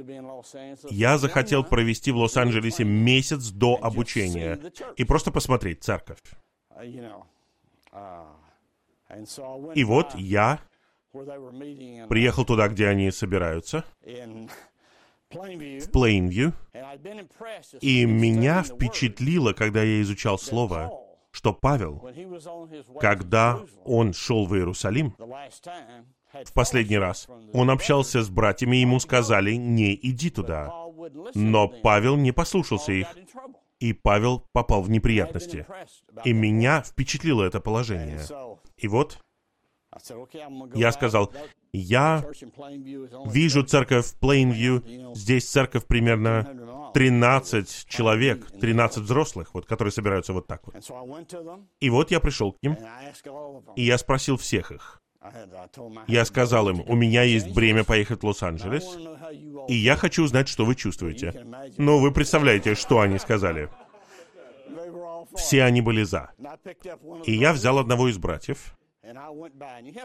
[0.89, 4.59] Я захотел провести в Лос-Анджелесе месяц до обучения
[4.97, 6.19] и просто посмотреть церковь.
[9.73, 10.59] И вот я
[11.13, 13.85] приехал туда, где они собираются,
[15.29, 16.53] в Плейнвью,
[17.81, 21.06] и меня впечатлило, когда я изучал Слово,
[21.37, 22.03] что Павел,
[22.99, 25.13] когда он шел в Иерусалим,
[26.43, 30.73] в последний раз, он общался с братьями, ему сказали, не иди туда.
[31.35, 33.07] Но Павел не послушался их,
[33.79, 35.67] и Павел попал в неприятности.
[36.23, 38.21] И меня впечатлило это положение.
[38.75, 39.19] И вот,
[40.73, 41.31] я сказал,
[41.77, 42.23] я
[43.25, 44.83] вижу церковь в Плейнвью,
[45.15, 50.75] здесь церковь примерно 13 человек, 13 взрослых, вот, которые собираются вот так вот.
[51.79, 52.77] И вот я пришел к ним,
[53.75, 55.01] и я спросил всех их.
[56.07, 58.97] Я сказал им, у меня есть бремя поехать в Лос-Анджелес,
[59.67, 61.45] и я хочу узнать, что вы чувствуете.
[61.77, 63.69] Ну, вы представляете, что они сказали.
[65.35, 66.31] Все они были за.
[67.25, 68.77] И я взял одного из братьев,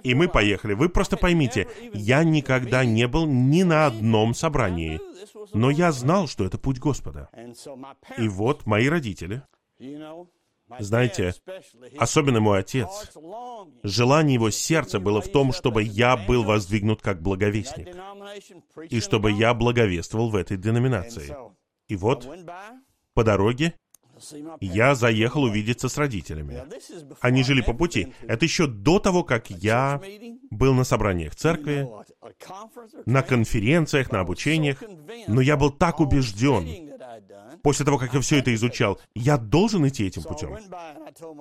[0.03, 0.75] и мы поехали.
[0.75, 5.01] Вы просто поймите, я никогда не был ни на одном собрании,
[5.55, 7.29] но я знал, что это путь Господа.
[8.19, 9.43] И вот мои родители,
[10.79, 11.35] знаете,
[11.99, 13.13] особенно мой отец,
[13.83, 17.89] желание его сердца было в том, чтобы я был воздвигнут как благовестник,
[18.89, 21.35] и чтобы я благовествовал в этой деноминации.
[21.89, 22.29] И вот,
[23.15, 23.75] по дороге,
[24.61, 26.63] я заехал увидеться с родителями.
[27.21, 28.15] Они жили по пути.
[28.27, 30.01] Это еще до того, как я
[30.51, 31.89] был на собраниях церкви,
[33.07, 34.83] на конференциях, на обучениях.
[35.29, 36.93] Но я был так убежден,
[37.63, 40.57] после того, как я все это изучал, я должен идти этим путем.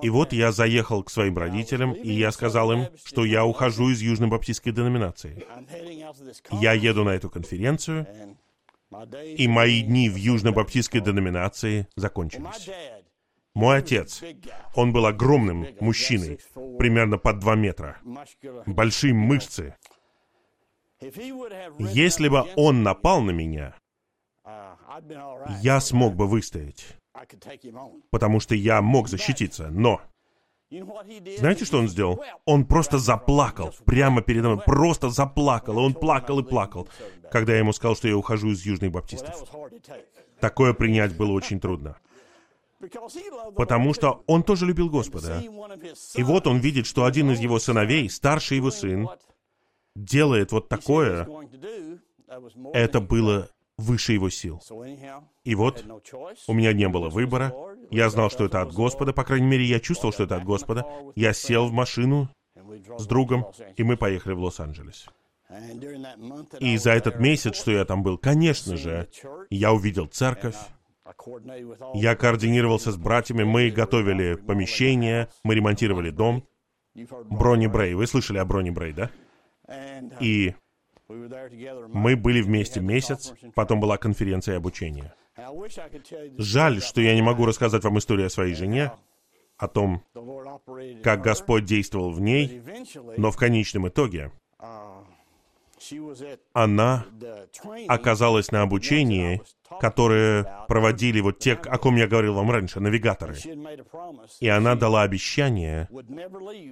[0.02, 4.00] И вот я заехал к своим родителям, и я сказал им, что я ухожу из
[4.00, 5.44] Южной Баптистской деноминации.
[6.50, 8.06] Я еду на эту конференцию,
[9.36, 12.70] и мои дни в Южно-Баптистской деноминации закончились.
[13.54, 14.22] Мой отец,
[14.74, 16.40] он был огромным мужчиной,
[16.78, 17.98] примерно под два метра,
[18.66, 19.76] большие мышцы.
[21.78, 23.74] Если бы он напал на меня,
[25.60, 26.96] я смог бы выстоять,
[28.10, 30.00] потому что я мог защититься, но
[31.38, 32.22] знаете, что он сделал?
[32.44, 36.88] Он просто заплакал прямо передо мной, просто заплакал, и он плакал и плакал,
[37.30, 39.44] когда я ему сказал, что я ухожу из Южных Баптистов.
[40.40, 41.96] Такое принять было очень трудно.
[43.54, 45.40] Потому что он тоже любил Господа.
[46.14, 49.08] И вот он видит, что один из его сыновей, старший его сын,
[49.94, 51.28] делает вот такое.
[52.72, 54.60] Это было выше его сил.
[55.44, 55.84] И вот,
[56.46, 57.54] у меня не было выбора.
[57.92, 60.86] Я знал, что это от Господа, по крайней мере, я чувствовал, что это от Господа.
[61.14, 62.30] Я сел в машину
[62.98, 65.08] с другом, и мы поехали в Лос-Анджелес.
[66.60, 69.08] И за этот месяц, что я там был, конечно же,
[69.50, 70.56] я увидел церковь,
[71.94, 76.46] я координировался с братьями, мы готовили помещение, мы ремонтировали дом.
[76.94, 79.10] Брони Брей, вы слышали о Брони Брей, да?
[80.20, 80.54] И
[81.08, 85.14] мы были вместе месяц, потом была конференция обучения.
[86.38, 88.92] Жаль, что я не могу рассказать вам историю о своей жене,
[89.56, 90.02] о том,
[91.02, 92.62] как Господь действовал в ней,
[93.16, 94.32] но в конечном итоге
[96.52, 97.04] она
[97.88, 99.42] оказалась на обучении,
[99.80, 103.36] которое проводили вот те, о ком я говорил вам раньше, навигаторы.
[104.40, 105.88] И она дала обещание,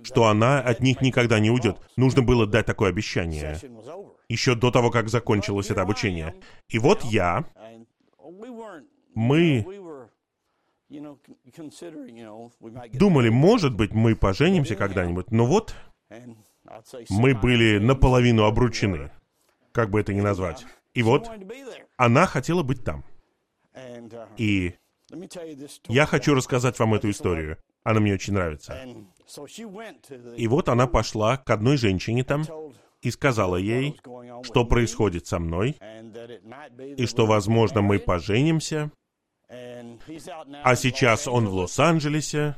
[0.04, 1.78] что она от них никогда не уйдет.
[1.96, 3.58] Нужно было дать такое обещание
[4.30, 6.34] еще до того, как закончилось это обучение.
[6.68, 7.44] И вот я,
[9.14, 9.64] мы
[12.92, 15.74] думали, может быть, мы поженимся когда-нибудь, но вот
[17.08, 19.10] мы были наполовину обручены,
[19.72, 20.66] как бы это ни назвать.
[20.94, 21.30] И вот
[21.96, 23.04] она хотела быть там.
[24.36, 24.74] И
[25.88, 27.58] я хочу рассказать вам эту историю.
[27.82, 28.76] Она мне очень нравится.
[30.36, 32.44] И вот она пошла к одной женщине там
[33.00, 33.98] и сказала ей,
[34.42, 35.76] что происходит со мной,
[36.96, 38.90] и что, возможно, мы поженимся,
[40.62, 42.56] а сейчас он в Лос-Анджелесе,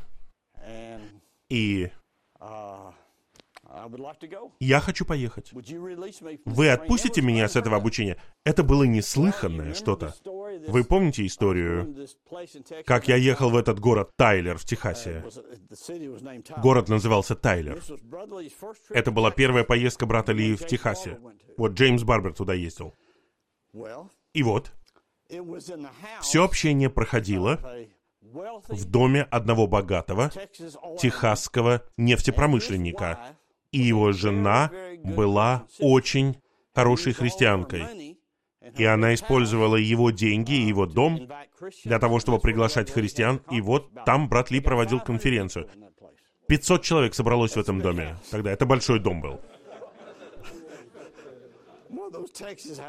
[1.48, 1.90] и
[4.60, 5.52] я хочу поехать.
[6.44, 8.18] Вы отпустите меня с этого обучения?
[8.44, 10.14] Это было неслыханное что-то.
[10.68, 12.06] Вы помните историю,
[12.84, 15.24] как я ехал в этот город Тайлер в Техасе?
[16.58, 17.82] Город назывался Тайлер.
[18.90, 21.18] Это была первая поездка брата Ли в Техасе.
[21.56, 22.94] Вот Джеймс Барбер туда ездил.
[24.34, 24.72] И вот,
[26.20, 27.58] все общение проходило
[28.68, 30.30] в доме одного богатого
[30.98, 33.36] техасского нефтепромышленника.
[33.70, 34.70] И его жена
[35.02, 36.36] была очень
[36.74, 38.18] хорошей христианкой.
[38.76, 41.28] И она использовала его деньги и его дом
[41.84, 43.40] для того, чтобы приглашать христиан.
[43.50, 45.68] И вот там брат Ли проводил конференцию.
[46.48, 48.16] 500 человек собралось в этом доме.
[48.30, 49.40] Тогда это большой дом был.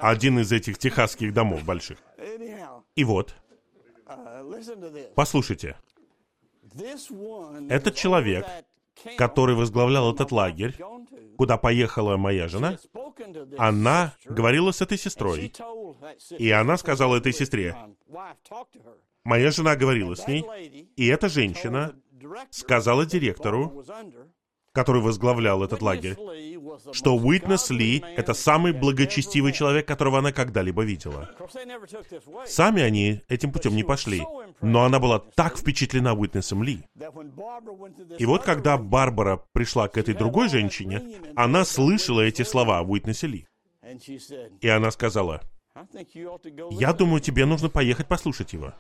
[0.02, 1.98] Один из этих техасских домов больших.
[2.96, 3.36] И вот,
[5.16, 5.78] послушайте,
[7.70, 8.46] этот человек,
[9.18, 10.76] который возглавлял этот лагерь,
[11.38, 12.78] куда поехала моя жена,
[13.58, 15.54] она говорила с этой сестрой,
[16.38, 17.76] и она сказала этой сестре,
[19.24, 20.44] моя жена говорила с ней,
[20.96, 21.96] и эта женщина
[22.52, 23.84] сказала директору,
[24.74, 26.18] который возглавлял этот лагерь,
[26.92, 31.30] что Уитнес Ли— это самый благочестивый человек, которого она когда-либо видела.
[32.46, 34.24] Сами они этим путем не пошли,
[34.62, 36.84] но она была так впечатлена Уитнесом Ли.
[38.18, 43.28] И вот когда Барбара пришла к этой другой женщине, она слышала эти слова о Уитнесе
[43.28, 43.48] Ли.
[44.60, 45.42] И она сказала,
[46.72, 48.74] «Я думаю, тебе нужно поехать послушать его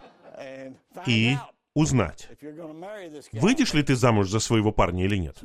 [1.07, 1.35] и
[1.75, 2.29] узнать,
[3.31, 5.41] выйдешь ли ты замуж за своего парня или нет.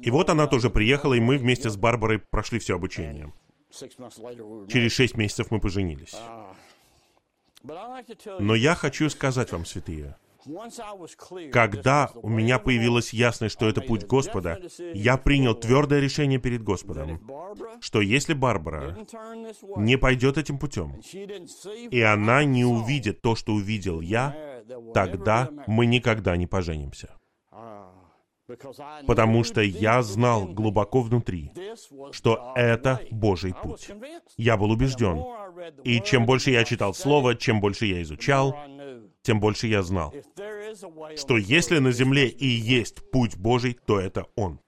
[0.00, 3.32] И вот она тоже приехала, и мы вместе с Барбарой прошли все обучение.
[3.70, 6.14] Через шесть месяцев мы поженились.
[7.62, 10.16] Но я хочу сказать вам, святые,
[11.52, 14.60] когда у меня появилась ясность, что это путь Господа,
[14.92, 17.20] я принял твердое решение перед Господом,
[17.80, 18.96] что если Барбара
[19.76, 21.00] не пойдет этим путем,
[21.90, 27.16] и она не увидит то, что увидел я, тогда мы никогда не поженимся.
[29.06, 31.50] Потому что я знал глубоко внутри,
[32.12, 33.90] что это Божий путь.
[34.36, 35.24] Я был убежден.
[35.82, 38.54] И чем больше я читал Слово, чем больше я изучал,
[39.24, 40.14] тем больше я знал,
[41.16, 44.60] что если на земле и есть путь Божий, то это Он.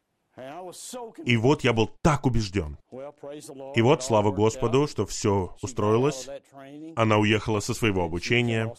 [1.25, 2.77] И вот я был так убежден.
[3.75, 6.29] И вот, слава Господу, что все устроилось.
[6.95, 8.75] Она уехала со своего обучения.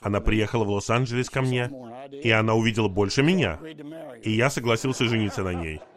[0.00, 1.70] Она приехала в Лос-Анджелес ко мне.
[2.10, 3.58] И она увидела больше меня.
[4.22, 5.80] И я согласился жениться на ней.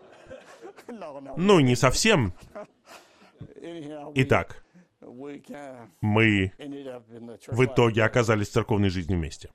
[1.38, 2.34] Ну, не совсем.
[4.14, 4.65] Итак,
[6.02, 6.52] мы
[7.48, 9.50] в итоге оказались в церковной жизни вместе.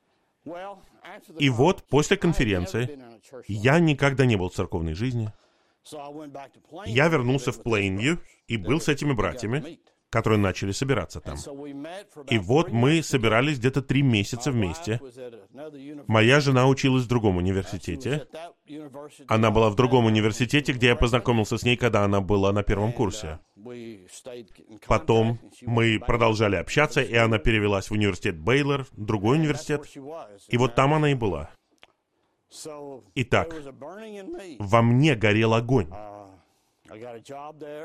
[1.38, 2.98] И вот после конференции
[3.48, 5.32] я никогда не был в церковной жизни.
[6.86, 9.80] Я вернулся в Плейнвью и был с этими братьями,
[10.10, 11.36] которые начали собираться там.
[12.28, 15.00] И вот мы собирались где-то три месяца вместе.
[16.06, 18.26] Моя жена училась в другом университете.
[19.28, 22.92] Она была в другом университете, где я познакомился с ней, когда она была на первом
[22.92, 23.38] курсе.
[24.86, 29.86] Потом мы продолжали общаться, и она перевелась в университет Бейлор, другой университет.
[30.48, 31.50] И вот там она и была.
[33.14, 33.54] Итак,
[34.58, 35.88] во мне горел огонь.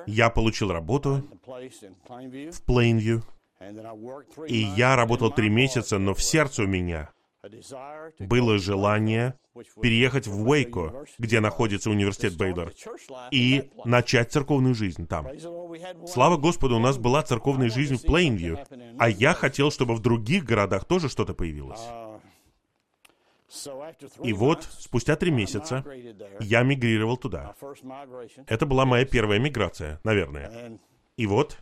[0.07, 3.23] Я получил работу в Плейнвью,
[4.47, 7.11] и я работал три месяца, но в сердце у меня
[8.19, 9.35] было желание
[9.81, 12.73] переехать в Уэйко, где находится университет Бейлор,
[13.31, 15.27] и начать церковную жизнь там.
[16.07, 18.59] Слава Господу, у нас была церковная жизнь в Плейнвью,
[18.97, 21.81] а я хотел, чтобы в других городах тоже что-то появилось.
[24.23, 25.83] И вот, спустя три месяца,
[26.39, 27.55] я мигрировал туда.
[28.47, 30.79] Это была моя первая миграция, наверное.
[31.17, 31.57] И вот,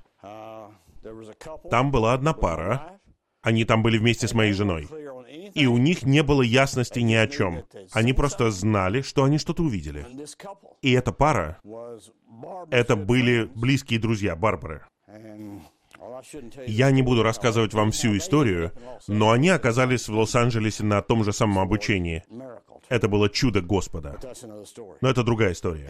[1.69, 2.99] там была одна пара,
[3.41, 4.87] они там были вместе с моей женой.
[5.53, 7.65] И у них не было ясности ни о чем.
[7.91, 10.05] Они просто знали, что они что-то увидели.
[10.81, 11.59] И эта пара,
[12.71, 14.85] это были близкие друзья Барбары.
[16.67, 18.71] Я не буду рассказывать вам всю историю,
[19.07, 22.23] но они оказались в Лос-Анджелесе на том же самом обучении.
[22.89, 24.19] Это было чудо Господа.
[25.01, 25.89] Но это другая история.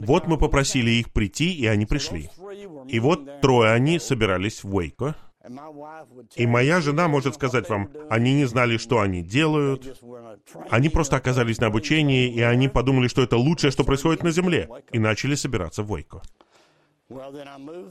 [0.00, 2.30] Вот мы попросили их прийти, и они пришли.
[2.88, 5.16] И вот трое они собирались в Уэйко.
[6.36, 9.98] И моя жена может сказать вам, они не знали, что они делают.
[10.68, 14.68] Они просто оказались на обучении, и они подумали, что это лучшее, что происходит на Земле,
[14.92, 16.22] и начали собираться в Уэйко.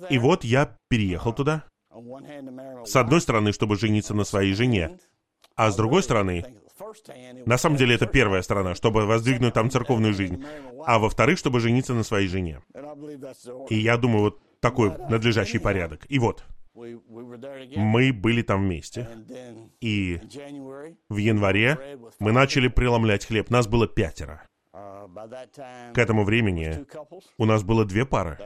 [0.10, 1.66] И вот я переехал туда.
[2.86, 5.00] С одной стороны, чтобы жениться на своей жене,
[5.56, 6.46] а с другой стороны,
[7.46, 10.44] на самом деле это первая сторона, чтобы воздвигнуть там церковную жизнь,
[10.86, 12.62] а во-вторых, чтобы жениться на своей жене.
[13.70, 16.06] И я думаю, вот такой надлежащий порядок.
[16.10, 19.10] И вот, мы были там вместе.
[19.82, 20.20] И
[21.10, 23.50] в январе мы начали преломлять хлеб.
[23.50, 24.49] Нас было пятеро.
[25.94, 26.86] К этому времени
[27.38, 28.38] у нас было две пары.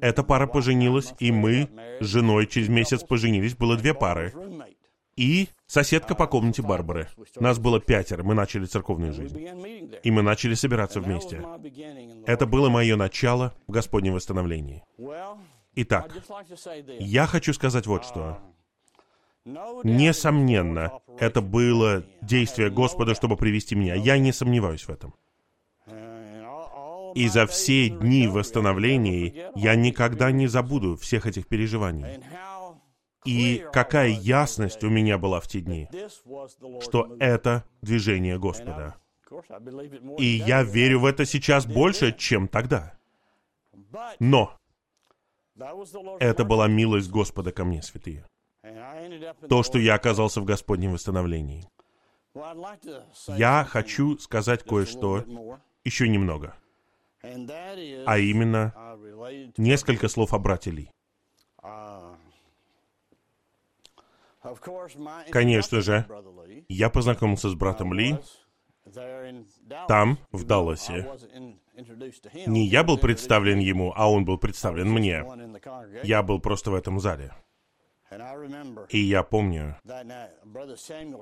[0.00, 1.68] Эта пара поженилась, и мы
[2.00, 4.32] с женой через месяц поженились, было две пары.
[5.16, 7.06] И Соседка по комнате Барбары.
[7.36, 9.38] Нас было пятеро, мы начали церковную жизнь.
[10.02, 11.46] И мы начали собираться вместе.
[12.26, 14.82] Это было мое начало в Господнем восстановлении.
[15.76, 16.12] Итак,
[16.98, 18.40] я хочу сказать вот что.
[19.84, 23.94] Несомненно, это было действие Господа, чтобы привести меня.
[23.94, 25.14] Я не сомневаюсь в этом.
[27.14, 32.22] И за все дни восстановления я никогда не забуду всех этих переживаний.
[33.26, 35.88] И какая ясность у меня была в те дни,
[36.80, 38.96] что это движение Господа.
[40.18, 42.94] И я верю в это сейчас больше, чем тогда.
[44.18, 44.56] Но
[46.20, 48.24] это была милость Господа ко мне, святые.
[49.48, 51.64] То, что я оказался в Господнем восстановлении.
[53.28, 55.24] Я хочу сказать кое-что
[55.84, 56.54] еще немного.
[57.22, 58.74] А именно,
[59.56, 60.90] несколько слов о брате Ли.
[65.30, 66.06] Конечно же,
[66.68, 68.18] я познакомился с братом Ли
[69.86, 71.06] там, в Далласе.
[72.46, 75.24] Не я был представлен ему, а он был представлен мне.
[76.02, 77.32] Я был просто в этом зале.
[78.88, 79.76] И я помню,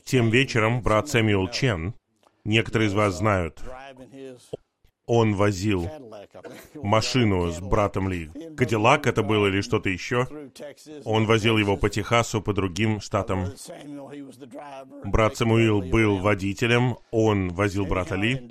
[0.04, 1.94] тем вечером брат Сэмюэл Чен,
[2.44, 3.62] некоторые из вас знают,
[5.08, 5.90] он возил
[6.74, 8.30] машину с братом Ли.
[8.56, 10.28] Кадиллак это был или что-то еще.
[11.04, 13.46] Он возил его по Техасу, по другим штатам.
[15.04, 18.48] Брат Самуил был водителем, он возил брата Ли.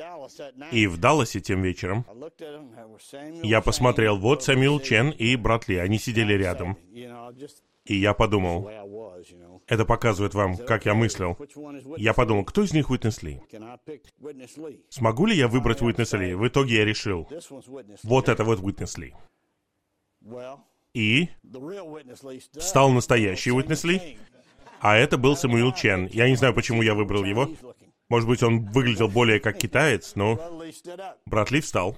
[0.71, 2.05] И в Далласе тем вечером
[3.43, 6.75] я посмотрел, вот Самуил Чен и брат Ли, они сидели рядом.
[7.87, 8.69] И я подумал,
[9.65, 11.37] это показывает вам, как я мыслил.
[11.95, 13.41] Я подумал, кто из них Уитнес Ли?
[14.89, 16.33] Смогу ли я выбрать Уитнес Ли?
[16.35, 17.27] В итоге я решил,
[18.03, 19.13] вот это вот Уитнес Ли.
[20.93, 21.29] И
[22.59, 24.17] стал настоящий Уитнес Ли,
[24.81, 26.09] а это был Самуил Чен.
[26.11, 27.49] Я не знаю, почему я выбрал его.
[28.09, 30.61] Может быть, он выглядел более как китаец, но
[31.25, 31.97] брат Ли встал.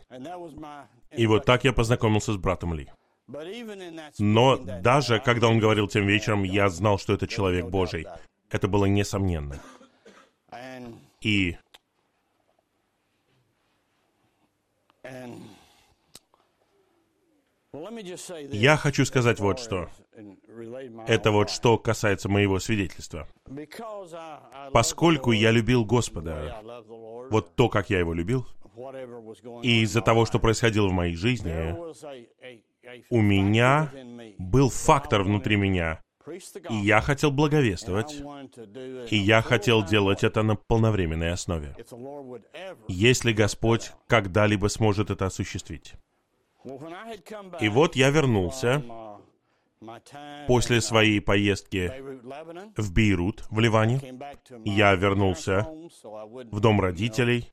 [1.11, 2.89] И вот так я познакомился с братом Ли.
[4.17, 8.07] Но даже когда он говорил тем вечером, я знал, что это человек Божий.
[8.49, 9.59] Это было несомненно.
[11.21, 11.57] И
[18.51, 19.89] я хочу сказать вот что.
[21.07, 23.27] Это вот что касается моего свидетельства.
[24.73, 26.63] Поскольку я любил Господа,
[27.29, 28.47] вот то, как я его любил,
[29.61, 31.75] и из-за того, что происходило в моей жизни,
[33.09, 33.91] у меня
[34.37, 36.01] был фактор внутри меня,
[36.69, 38.21] и я хотел благовествовать,
[39.09, 41.75] и я хотел делать это на полновременной основе,
[42.87, 45.93] если Господь когда-либо сможет это осуществить.
[47.59, 48.83] И вот я вернулся
[50.47, 51.93] После своей поездки
[52.75, 54.01] в Бейрут, в Ливане,
[54.65, 55.67] я вернулся
[56.51, 57.49] в дом родителей.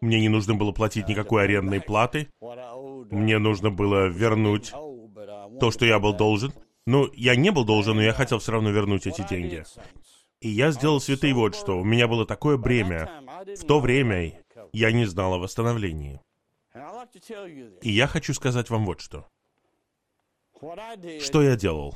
[0.00, 2.28] Мне не нужно было платить никакой арендной платы.
[3.10, 4.72] Мне нужно было вернуть
[5.60, 6.52] то, что я был должен.
[6.86, 9.64] Ну, я не был должен, но я хотел все равно вернуть эти деньги.
[10.40, 11.78] И я сделал святый вот что.
[11.78, 13.10] У меня было такое бремя.
[13.44, 14.40] В то время
[14.72, 16.20] я не знал о восстановлении.
[17.82, 19.28] И я хочу сказать вам вот что.
[21.20, 21.94] Что я делал?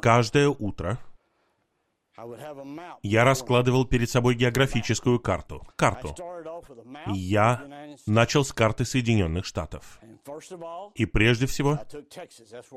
[0.00, 0.98] Каждое утро
[3.02, 5.66] я раскладывал перед собой географическую карту.
[5.76, 6.14] Карту.
[7.14, 7.64] Я
[8.06, 10.00] начал с карты Соединенных Штатов.
[10.94, 11.78] И прежде всего,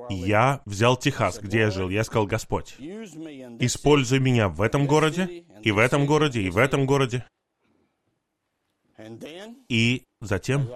[0.09, 1.89] я взял Техас, где я жил.
[1.89, 6.85] Я сказал, Господь, используй меня в этом городе, и в этом городе, и в этом
[6.85, 7.25] городе.
[9.69, 10.69] И затем,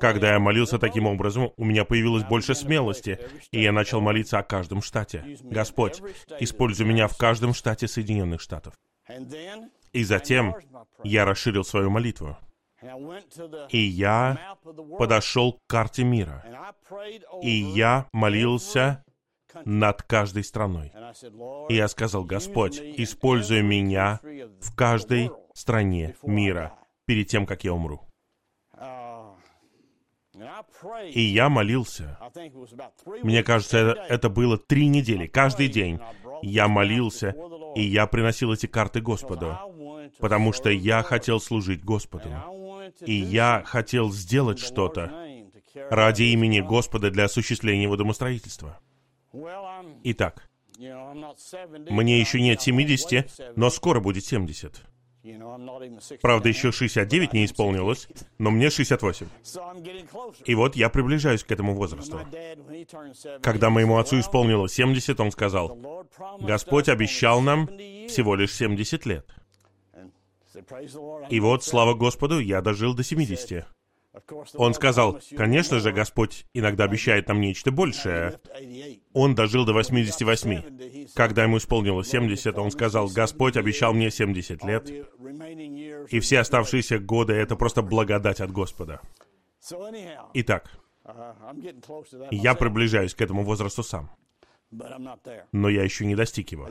[0.00, 3.18] когда я молился таким образом, у меня появилось больше смелости,
[3.50, 5.38] и я начал молиться о каждом штате.
[5.42, 6.02] Господь,
[6.40, 8.74] используй меня в каждом штате Соединенных Штатов.
[9.92, 10.56] И затем
[11.04, 12.36] я расширил свою молитву.
[13.70, 14.56] И я
[14.98, 16.44] подошел к карте мира.
[17.42, 19.04] И я молился
[19.64, 20.92] над каждой страной.
[21.68, 24.20] И я сказал, Господь, используй меня
[24.60, 26.76] в каждой стране мира
[27.06, 28.02] перед тем, как я умру.
[31.12, 32.18] И я молился.
[33.22, 35.98] Мне кажется, это, это было три недели, каждый день.
[36.42, 37.34] Я молился,
[37.74, 39.56] и я приносил эти карты Господу,
[40.18, 42.28] потому что я хотел служить Господу.
[43.00, 45.10] И я хотел сделать что-то
[45.90, 48.78] ради имени Господа для осуществления его домостроительства.
[50.04, 50.48] Итак,
[50.78, 54.82] мне еще нет 70, но скоро будет 70.
[56.20, 58.08] Правда, еще 69 не исполнилось,
[58.38, 59.26] но мне 68.
[60.44, 62.20] И вот я приближаюсь к этому возрасту.
[63.42, 65.78] Когда моему отцу исполнилось 70, он сказал,
[66.40, 69.26] Господь обещал нам всего лишь 70 лет.
[71.30, 73.66] И вот, слава Господу, я дожил до 70.
[74.54, 78.40] Он сказал, конечно же, Господь иногда обещает нам нечто большее.
[79.12, 81.08] Он дожил до 88.
[81.14, 84.90] Когда ему исполнилось 70, он сказал, Господь обещал мне 70 лет,
[86.08, 89.00] и все оставшиеся годы— это просто благодать от Господа.
[90.34, 90.70] Итак,
[92.30, 94.10] я приближаюсь к этому возрасту сам.
[95.52, 96.68] Но я еще не достиг его.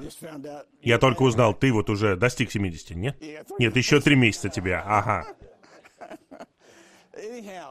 [0.82, 3.22] Я только узнал, ты вот уже достиг 70, нет?
[3.58, 5.26] Нет, еще три месяца тебе, ага.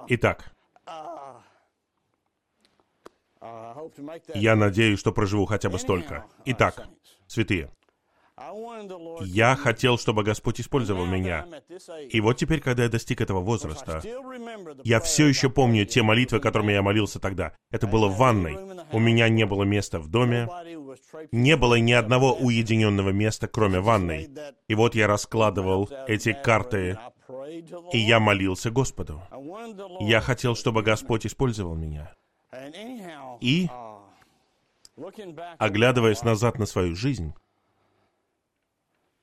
[0.08, 0.54] Итак,
[4.34, 6.26] я надеюсь, что проживу хотя бы столько.
[6.44, 6.88] Итак,
[7.26, 7.70] святые,
[9.22, 11.46] я хотел, чтобы Господь использовал меня.
[12.10, 14.02] И вот теперь, когда я достиг этого возраста,
[14.82, 17.52] я все еще помню те молитвы, которыми я молился тогда.
[17.70, 18.58] Это было в ванной.
[18.92, 20.48] У меня не было места в доме.
[21.30, 24.28] Не было ни одного уединенного места, кроме ванной.
[24.68, 26.98] И вот я раскладывал эти карты,
[27.92, 29.22] и я молился Господу.
[30.00, 32.14] Я хотел, чтобы Господь использовал меня.
[33.40, 33.68] И,
[35.58, 37.34] оглядываясь назад на свою жизнь,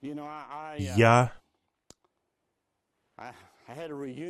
[0.02, 1.32] я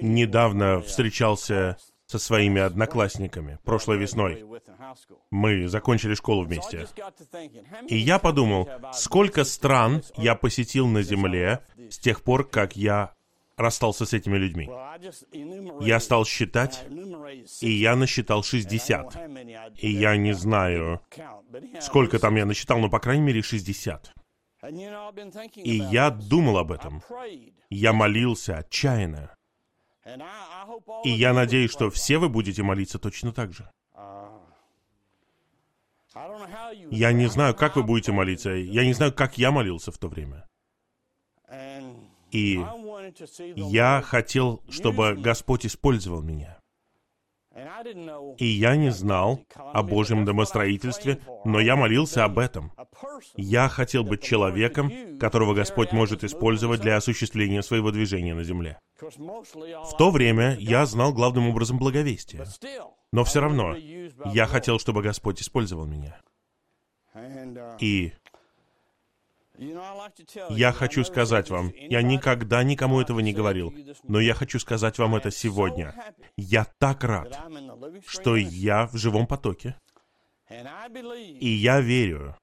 [0.01, 4.45] недавно встречался со своими одноклассниками прошлой весной.
[5.31, 6.87] Мы закончили школу вместе.
[7.87, 13.13] И я подумал, сколько стран я посетил на Земле с тех пор, как я
[13.61, 14.69] расстался с этими людьми.
[15.81, 16.85] Я стал считать,
[17.61, 19.17] и я насчитал 60.
[19.77, 21.01] И я не знаю,
[21.79, 24.13] сколько там я насчитал, но, по крайней мере, 60.
[25.55, 27.01] И я думал об этом.
[27.69, 29.35] Я молился отчаянно.
[31.03, 33.69] И я надеюсь, что все вы будете молиться точно так же.
[36.91, 38.51] Я не знаю, как вы будете молиться.
[38.51, 40.45] Я не знаю, как я молился в то время.
[42.31, 42.59] И
[43.55, 46.61] я хотел, чтобы Господь использовал меня.
[48.37, 52.71] И я не знал о Божьем домостроительстве, но я молился об этом.
[53.35, 58.79] Я хотел быть человеком, которого Господь может использовать для осуществления своего движения на земле.
[59.01, 62.45] В то время я знал главным образом благовестие.
[63.11, 66.21] Но все равно я хотел, чтобы Господь использовал меня.
[67.79, 68.13] И
[70.49, 75.15] я хочу сказать вам, я никогда никому этого не говорил, но я хочу сказать вам
[75.15, 75.93] это сегодня.
[76.35, 77.39] Я так рад,
[78.05, 79.75] что я в живом потоке.
[81.39, 82.35] И я верю.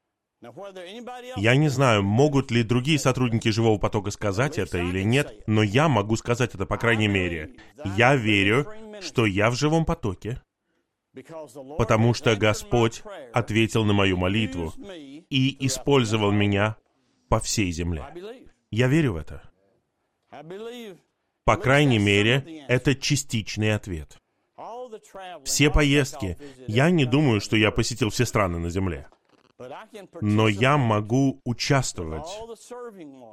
[1.36, 5.88] Я не знаю, могут ли другие сотрудники живого потока сказать это или нет, но я
[5.88, 7.56] могу сказать это, по крайней мере.
[7.96, 10.40] Я верю, что я в живом потоке,
[11.76, 13.02] потому что Господь
[13.32, 14.72] ответил на мою молитву
[15.28, 16.76] и использовал меня
[17.28, 18.04] по всей земле.
[18.70, 19.42] Я верю в это.
[21.44, 24.18] По крайней мере, это частичный ответ.
[25.44, 26.36] Все поездки.
[26.66, 29.08] Я не думаю, что я посетил все страны на Земле.
[30.20, 32.28] Но я могу участвовать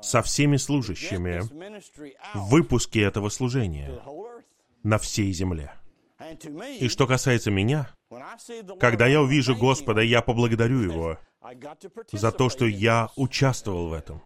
[0.02, 1.42] со всеми служащими
[2.34, 4.02] в выпуске этого служения
[4.84, 5.74] на всей земле.
[6.80, 7.90] И что касается меня,
[8.80, 11.20] когда я увижу Господа, я поблагодарю Его
[12.12, 14.22] за то, что я участвовал в этом.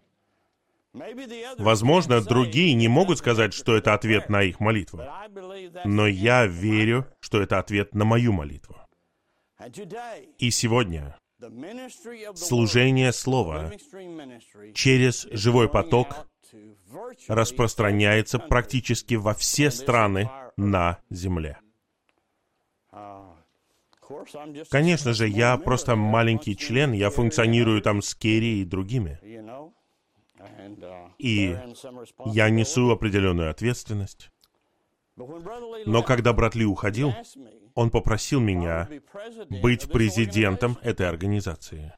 [1.58, 5.02] Возможно, другие не могут сказать, что это ответ на их молитву,
[5.84, 8.76] но я верю, что это ответ на мою молитву.
[10.38, 11.16] И сегодня
[12.34, 13.70] служение Слова
[14.74, 16.26] через живой поток
[17.28, 21.58] распространяется практически во все страны на Земле.
[24.70, 29.18] Конечно же, я просто маленький член, я функционирую там с Керри и другими.
[31.18, 31.56] И
[32.26, 34.30] я несу определенную ответственность.
[35.16, 37.12] Но когда брат Ли уходил,
[37.74, 38.88] он попросил меня
[39.48, 41.92] быть президентом этой организации.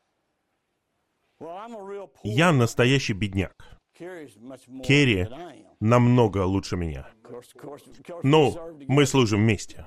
[2.23, 3.55] Я настоящий бедняк.
[3.95, 5.29] Керри
[5.81, 7.09] намного лучше меня.
[8.23, 9.87] Ну, мы служим вместе.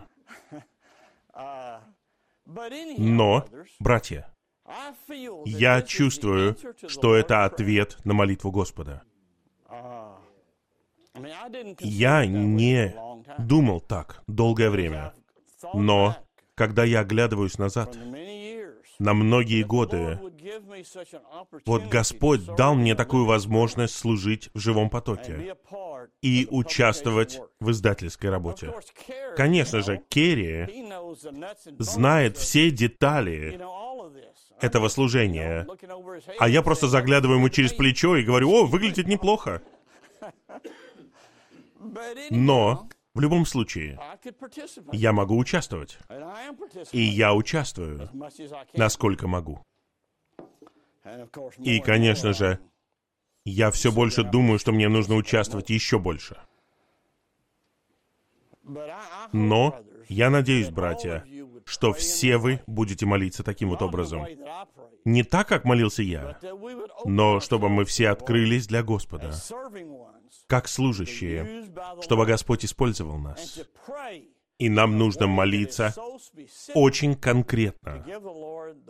[2.98, 3.46] Но,
[3.80, 4.34] братья,
[5.46, 9.04] я чувствую, что это ответ на молитву Господа.
[11.80, 12.96] Я не
[13.40, 15.14] думал так долгое время,
[15.74, 16.18] но
[16.56, 17.98] когда я оглядываюсь назад,
[19.00, 20.20] на многие годы.
[21.66, 25.56] Вот Господь дал мне такую возможность служить в живом потоке
[26.22, 28.74] и участвовать в издательской работе.
[29.36, 30.86] Конечно же, Керри
[31.80, 33.60] знает все детали
[34.62, 35.68] этого служения,
[36.40, 39.62] а я просто заглядываю ему через плечо и говорю, о, выглядит неплохо.
[42.30, 43.98] Но в любом случае,
[44.92, 45.98] я могу участвовать.
[46.92, 48.10] И я участвую,
[48.74, 49.64] насколько могу.
[51.58, 52.60] И, конечно же,
[53.46, 56.38] я все больше думаю, что мне нужно участвовать еще больше.
[59.32, 61.26] Но я надеюсь, братья,
[61.64, 64.26] что все вы будете молиться таким вот образом.
[65.06, 66.38] Не так, как молился я,
[67.06, 69.32] но чтобы мы все открылись для Господа,
[70.48, 71.66] как служащие,
[72.02, 73.60] чтобы Господь использовал нас.
[74.58, 75.94] И нам нужно молиться
[76.74, 78.06] очень конкретно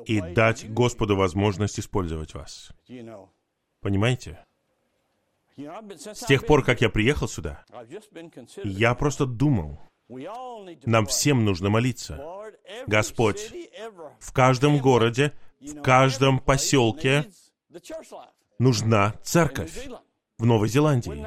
[0.06, 2.72] и дать Господу возможность использовать вас.
[3.82, 4.46] Понимаете?
[5.58, 7.66] С тех пор, как я приехал сюда,
[8.64, 9.80] я просто думал,
[10.86, 12.24] нам всем нужно молиться.
[12.86, 13.52] Господь,
[14.20, 17.26] в каждом городе, в каждом поселке
[18.60, 19.88] нужна церковь
[20.38, 21.26] в Новой Зеландии.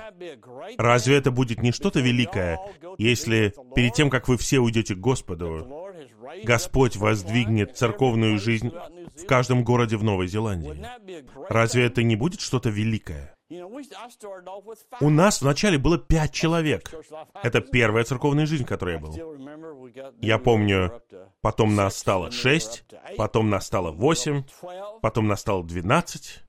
[0.77, 2.59] Разве это будет не что-то великое,
[2.99, 5.67] если перед тем, как вы все уйдете к Господу,
[6.45, 8.71] Господь воздвигнет церковную жизнь
[9.17, 10.85] в каждом городе в Новой Зеландии?
[11.49, 13.35] Разве это не будет что-то великое?
[15.01, 16.93] У нас вначале было пять человек.
[17.43, 19.15] Это первая церковная жизнь, в которой я был.
[20.21, 21.03] Я помню,
[21.41, 22.85] потом нас стало шесть,
[23.17, 24.43] потом нас стало восемь,
[25.01, 26.45] потом нас стало двенадцать,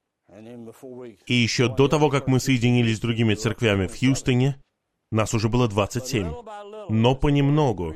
[1.26, 4.62] и еще до того, как мы соединились с другими церквями в Хьюстоне,
[5.12, 6.32] нас уже было 27.
[6.90, 7.96] Но понемногу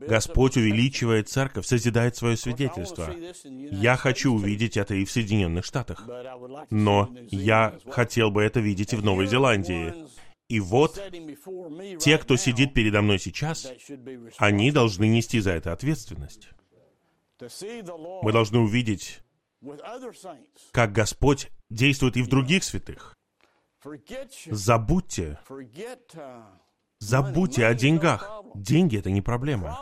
[0.00, 3.12] Господь увеличивает церковь, созидает свое свидетельство.
[3.44, 6.08] Я хочу увидеть это и в Соединенных Штатах.
[6.70, 9.92] Но я хотел бы это видеть и в Новой Зеландии.
[10.48, 11.00] И вот
[11.98, 13.72] те, кто сидит передо мной сейчас,
[14.38, 16.50] они должны нести за это ответственность.
[18.22, 19.23] Мы должны увидеть
[20.72, 23.14] как Господь действует и в других святых.
[24.50, 25.38] Забудьте,
[26.98, 28.42] забудьте о деньгах.
[28.54, 29.78] Деньги— это не проблема.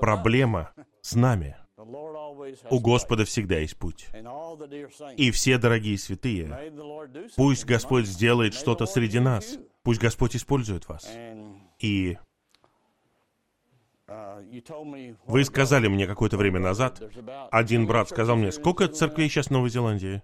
[0.00, 1.56] Проблема с нами.
[2.70, 4.08] У Господа всегда есть путь.
[5.16, 6.72] И все дорогие святые,
[7.36, 9.58] пусть Господь сделает что-то среди нас.
[9.82, 11.08] Пусть Господь использует вас.
[11.78, 12.16] И
[15.26, 17.02] вы сказали мне какое-то время назад,
[17.50, 20.22] один брат сказал мне, сколько церквей сейчас в Новой Зеландии?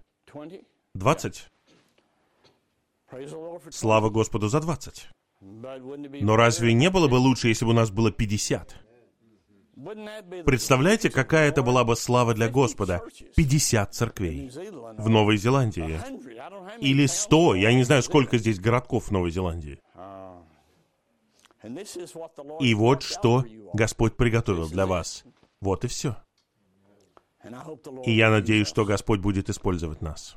[0.93, 1.47] Двадцать?
[3.71, 5.09] Слава Господу за двадцать.
[5.41, 8.75] Но разве не было бы лучше, если бы у нас было пятьдесят?
[10.45, 13.01] Представляете, какая это была бы слава для Господа?
[13.35, 14.51] Пятьдесят церквей
[14.97, 15.99] в Новой Зеландии.
[16.79, 19.79] Или сто, я не знаю, сколько здесь городков в Новой Зеландии.
[22.59, 25.23] И вот что Господь приготовил для вас.
[25.59, 26.15] Вот и все.
[28.05, 30.35] И я надеюсь, что Господь будет использовать нас.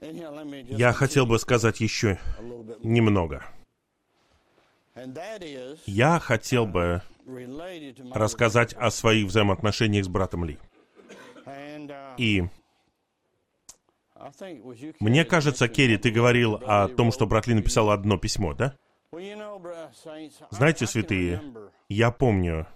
[0.00, 2.18] Я хотел бы сказать еще
[2.82, 3.44] немного.
[5.86, 7.02] Я хотел бы
[8.12, 10.58] рассказать о своих взаимоотношениях с братом Ли.
[12.18, 12.44] И
[15.00, 18.76] мне кажется, Керри, ты говорил о том, что брат Ли написал одно письмо, да?
[20.50, 21.42] Знаете, святые,
[21.88, 22.66] я помню,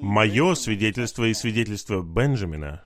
[0.00, 2.82] мое свидетельство и свидетельство Бенджамина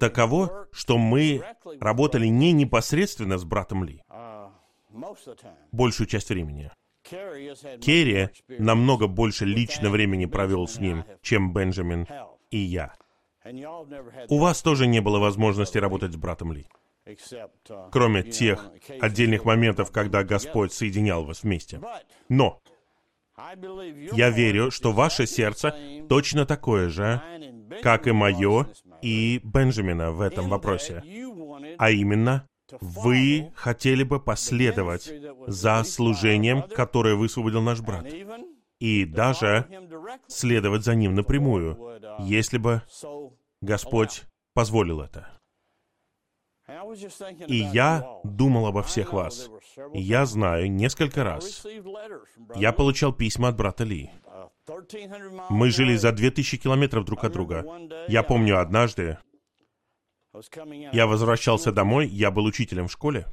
[0.00, 1.42] таково, что мы
[1.80, 4.02] работали не непосредственно с братом Ли
[5.72, 6.70] большую часть времени.
[7.02, 12.06] Керри намного больше лично времени провел с ним, чем Бенджамин
[12.50, 12.94] и я.
[14.28, 16.66] У вас тоже не было возможности работать с братом Ли
[17.90, 21.80] кроме тех отдельных моментов, когда Господь соединял вас вместе.
[22.28, 22.62] Но
[24.12, 25.74] я верю, что ваше сердце
[26.08, 27.20] точно такое же,
[27.82, 28.68] как и мое
[29.02, 31.02] и Бенджамина в этом вопросе.
[31.78, 32.48] А именно,
[32.80, 35.12] вы хотели бы последовать
[35.46, 38.06] за служением, которое высвободил наш брат,
[38.78, 39.66] и даже
[40.28, 42.82] следовать за ним напрямую, если бы
[43.60, 44.22] Господь
[44.54, 45.40] позволил это.
[47.46, 49.50] И я думал обо всех вас.
[49.92, 51.66] Я знаю, несколько раз
[52.54, 54.10] я получал письма от брата Ли.
[55.50, 57.66] Мы жили за две тысячи километров друг от друга.
[58.08, 59.18] Я помню однажды,
[60.92, 63.26] я возвращался домой, я был учителем в школе.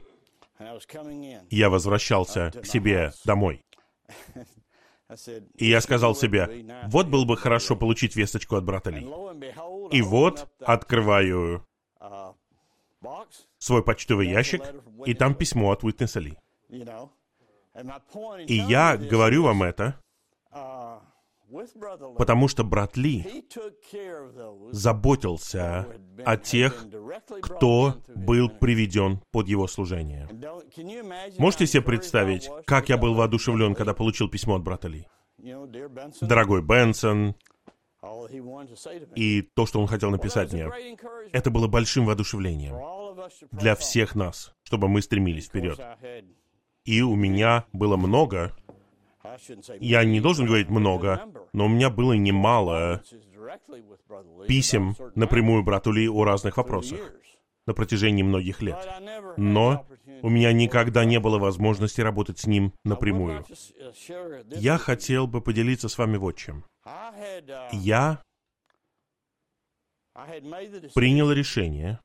[1.50, 3.64] Я возвращался к себе домой.
[5.56, 9.08] И я сказал себе, вот было бы хорошо получить весточку от брата Ли.
[9.92, 11.66] И вот открываю
[13.58, 14.62] свой почтовый ящик,
[15.06, 16.38] и там письмо от Уитнеса Ли.
[18.48, 20.00] И я говорю вам это,
[22.18, 23.46] потому что брат Ли
[24.72, 25.88] заботился
[26.26, 26.86] о тех,
[27.42, 30.30] кто был приведен под его служение.
[31.38, 35.08] Можете себе представить, как я был воодушевлен, когда получил письмо от брата Ли?
[36.22, 37.36] Дорогой Бенсон,
[39.16, 40.70] и то, что он хотел написать мне,
[41.32, 42.76] это было большим воодушевлением
[43.52, 45.80] для всех нас, чтобы мы стремились вперед.
[46.84, 48.56] И у меня было много,
[49.80, 51.22] я не должен говорить много,
[51.54, 53.04] но у меня было немало
[54.48, 57.00] писем напрямую брату Ли о разных вопросах
[57.68, 58.80] на протяжении многих лет.
[59.38, 59.86] Но
[60.22, 63.46] у меня никогда не было возможности работать с ним напрямую.
[64.56, 66.64] Я хотел бы поделиться с вами вот чем.
[67.72, 68.22] Я
[70.94, 72.00] принял решение,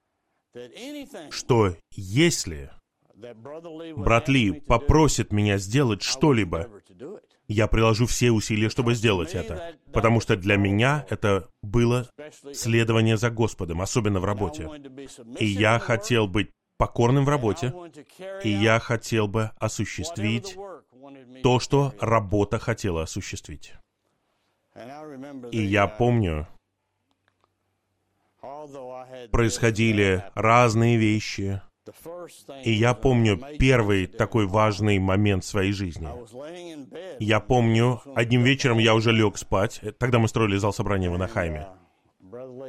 [1.30, 2.70] что если
[3.96, 6.68] брат Ли попросит меня сделать что-либо,
[7.48, 9.74] я приложу все усилия, чтобы сделать это.
[9.92, 12.08] Потому что для меня это было
[12.52, 14.68] следование за Господом, особенно в работе.
[15.38, 17.72] И я хотел быть покорным в работе,
[18.43, 20.57] и я хотел бы осуществить
[21.43, 23.74] то, что работа хотела осуществить.
[25.53, 26.47] И я помню,
[29.31, 31.62] происходили разные вещи,
[32.64, 36.09] и я помню первый такой важный момент в своей жизни.
[37.20, 41.68] Я помню, одним вечером я уже лег спать, тогда мы строили зал собрания в Анахайме.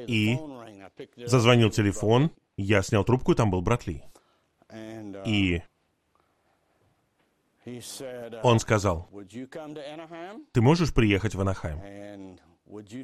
[0.07, 0.37] И
[1.25, 4.03] зазвонил телефон, я снял трубку, и там был брат Ли.
[5.25, 5.61] И
[8.43, 9.09] он сказал,
[10.51, 12.39] ты можешь приехать в Анахайм?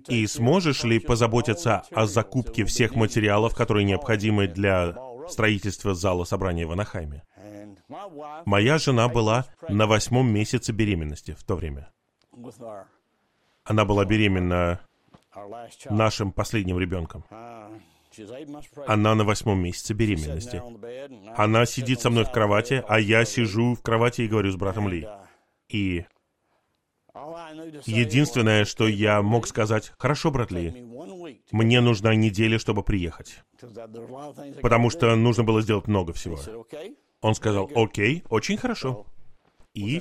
[0.08, 4.95] И сможешь ли позаботиться о закупке всех материалов, которые необходимы для
[5.30, 7.24] строительства зала собрания в Анахайме?
[8.45, 11.91] Моя жена была на восьмом месяце беременности в то время.
[13.64, 14.82] Она была беременна
[15.89, 17.24] нашим последним ребенком.
[18.88, 20.61] Она на восьмом месяце беременности.
[21.36, 24.88] Она сидит со мной в кровати, а я сижу в кровати и говорю с братом
[24.88, 25.07] Ли.
[25.70, 26.05] И
[27.86, 30.86] единственное, что я мог сказать, хорошо, брат Ли,
[31.51, 33.43] мне нужна неделя, чтобы приехать.
[34.61, 36.39] Потому что нужно было сделать много всего.
[37.22, 39.05] Он сказал, окей, очень хорошо.
[39.74, 39.99] И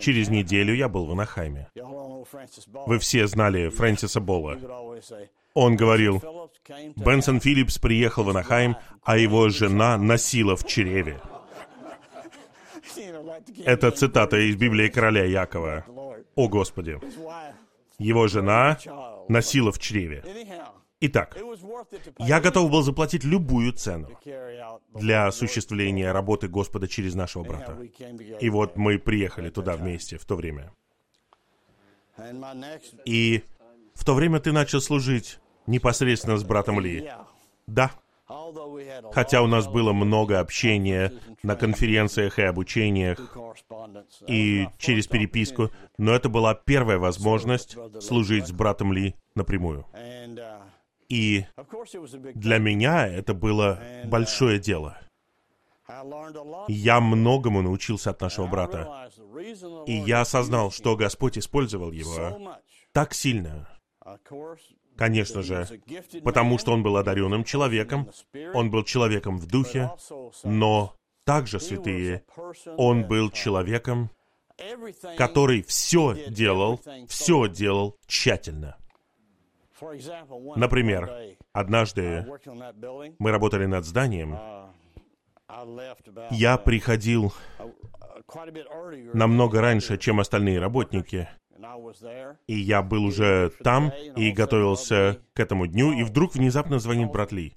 [0.00, 1.70] через неделю я был в Анахайме.
[2.86, 4.58] Вы все знали Фрэнсиса Болла.
[5.54, 6.22] Он говорил,
[6.96, 11.20] Бенсон Филлипс приехал в Анахайм, а его жена носила в чреве.
[13.64, 15.84] Это цитата из Библии короля Якова.
[16.34, 16.98] О Господи!
[17.98, 18.78] Его жена
[19.28, 20.24] носила в чреве.
[21.02, 21.36] Итак,
[22.18, 24.08] я готов был заплатить любую цену
[24.94, 27.78] для осуществления работы Господа через нашего брата.
[28.40, 30.72] И вот мы приехали туда вместе в то время.
[33.06, 33.42] И
[33.94, 37.10] в то время ты начал служить непосредственно с братом Ли.
[37.66, 37.92] Да.
[39.12, 43.36] Хотя у нас было много общения на конференциях и обучениях
[44.26, 49.86] и через переписку, но это была первая возможность служить с братом Ли напрямую.
[51.10, 51.44] И
[52.34, 54.96] для меня это было большое дело.
[56.68, 59.10] Я многому научился от нашего брата.
[59.86, 62.56] И я осознал, что Господь использовал его
[62.92, 63.68] так сильно.
[64.96, 65.66] Конечно же,
[66.22, 68.08] потому что он был одаренным человеком,
[68.54, 69.90] он был человеком в духе,
[70.44, 70.94] но
[71.24, 72.22] также, святые,
[72.76, 74.10] он был человеком,
[75.16, 78.76] который все делал, все делал тщательно.
[80.56, 81.10] Например,
[81.52, 82.26] однажды
[83.18, 84.38] мы работали над зданием.
[86.30, 87.32] Я приходил
[89.14, 91.28] намного раньше, чем остальные работники.
[92.46, 97.32] И я был уже там и готовился к этому дню, и вдруг внезапно звонит брат
[97.32, 97.54] Ли.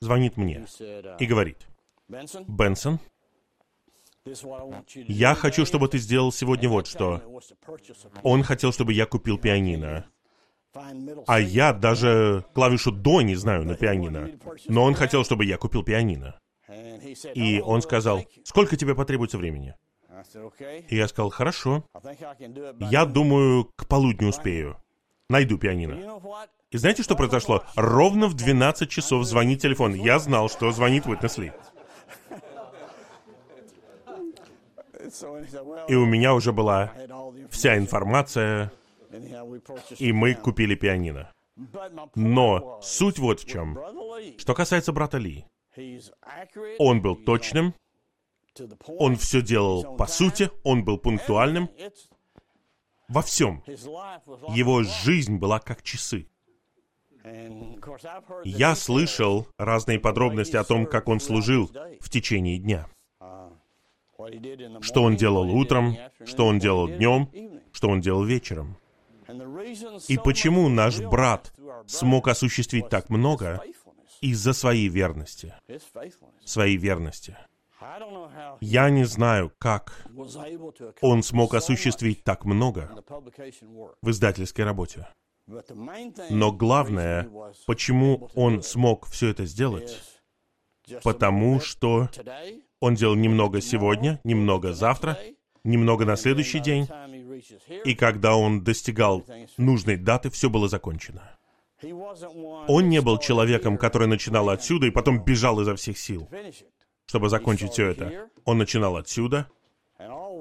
[0.00, 0.66] Звонит мне
[1.18, 1.66] и говорит,
[2.08, 3.00] «Бенсон,
[4.94, 7.22] я хочу, чтобы ты сделал сегодня вот что.
[8.22, 10.06] Он хотел, чтобы я купил пианино.
[11.26, 14.30] А я даже клавишу «до» не знаю на пианино.
[14.68, 16.38] Но он хотел, чтобы я купил пианино.
[17.34, 19.74] И он сказал, сколько тебе потребуется времени?
[20.88, 21.84] И я сказал, хорошо.
[22.90, 24.76] Я думаю, к полудню успею.
[25.28, 26.20] Найду пианино.
[26.70, 27.64] И знаете, что произошло?
[27.74, 29.94] Ровно в 12 часов звонит телефон.
[29.94, 31.52] Я знал, что звонит Уитнес Ли.
[35.88, 36.92] И у меня уже была
[37.50, 38.72] вся информация,
[39.98, 41.32] и мы купили пианино.
[42.14, 43.78] Но суть вот в чем.
[44.38, 45.46] Что касается брата Ли,
[46.78, 47.74] он был точным,
[48.86, 51.70] он все делал по сути, он был пунктуальным
[53.08, 53.62] во всем.
[54.48, 56.28] Его жизнь была как часы.
[58.44, 62.86] Я слышал разные подробности о том, как он служил в течение дня.
[64.80, 67.28] Что он делал утром, что он делал днем,
[67.72, 68.76] что он делал вечером.
[70.08, 71.52] И почему наш брат
[71.86, 73.62] смог осуществить так много
[74.20, 75.54] из-за своей верности.
[76.44, 77.36] Своей верности.
[78.60, 80.06] Я не знаю, как
[81.00, 82.90] он смог осуществить так много
[84.02, 85.08] в издательской работе.
[86.30, 87.30] Но главное,
[87.66, 90.02] почему он смог все это сделать,
[91.04, 92.08] потому что
[92.80, 95.18] он делал немного сегодня, немного завтра,
[95.62, 96.88] немного на следующий день,
[97.84, 99.24] и когда он достигал
[99.56, 101.36] нужной даты, все было закончено.
[101.82, 106.28] Он не был человеком, который начинал отсюда и потом бежал изо всех сил,
[107.06, 108.28] чтобы закончить все это.
[108.44, 109.48] Он начинал отсюда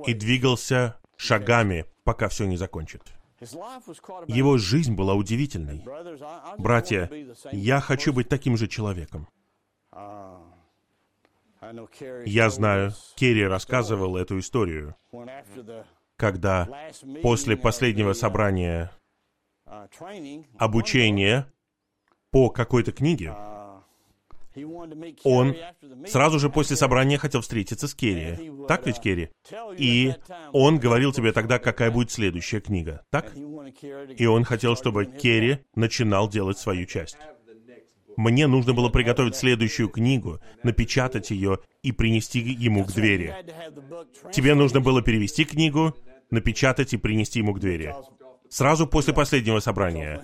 [0.06, 3.02] и двигался шагами, пока все не закончит.
[4.28, 5.84] Его жизнь была удивительной.
[6.58, 7.10] Братья,
[7.52, 9.28] я хочу быть таким же человеком.
[12.26, 14.96] Я знаю, Керри рассказывал эту историю,
[16.18, 16.68] когда
[17.22, 18.92] после последнего собрания
[20.58, 21.48] обучения
[22.32, 23.34] по какой-то книге,
[25.24, 25.56] он
[26.08, 28.52] сразу же после собрания хотел встретиться с Керри.
[28.68, 29.30] Так ведь, Керри?
[29.78, 30.14] И
[30.54, 33.06] он говорил тебе тогда, какая будет следующая книга.
[33.10, 33.34] Так?
[33.36, 37.18] И он хотел, чтобы Керри начинал делать свою часть.
[38.18, 43.36] Мне нужно было приготовить следующую книгу, напечатать ее и принести ему к двери.
[44.32, 45.96] Тебе нужно было перевести книгу,
[46.32, 47.94] напечатать и принести ему к двери
[48.50, 50.22] сразу после последнего собрания.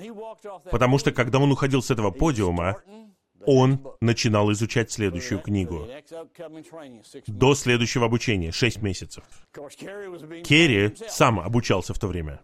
[0.71, 2.77] Потому что, когда он уходил с этого подиума,
[3.45, 5.87] он начинал изучать следующую книгу.
[7.27, 9.23] До следующего обучения, шесть месяцев.
[10.43, 12.41] Керри сам обучался в то время.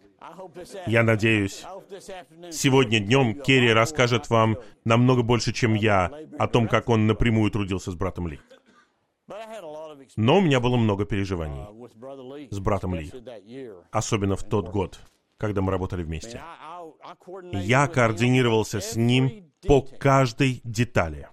[0.87, 1.63] Я надеюсь,
[2.51, 7.91] сегодня днем Керри расскажет вам намного больше, чем я, о том, как он напрямую трудился
[7.91, 8.39] с братом Ли.
[10.15, 11.65] Но у меня было много переживаний
[12.49, 13.11] с братом Ли,
[13.91, 14.99] особенно в тот год
[15.37, 16.41] когда мы работали вместе.
[17.53, 21.29] Я координировался с ним по каждой детали.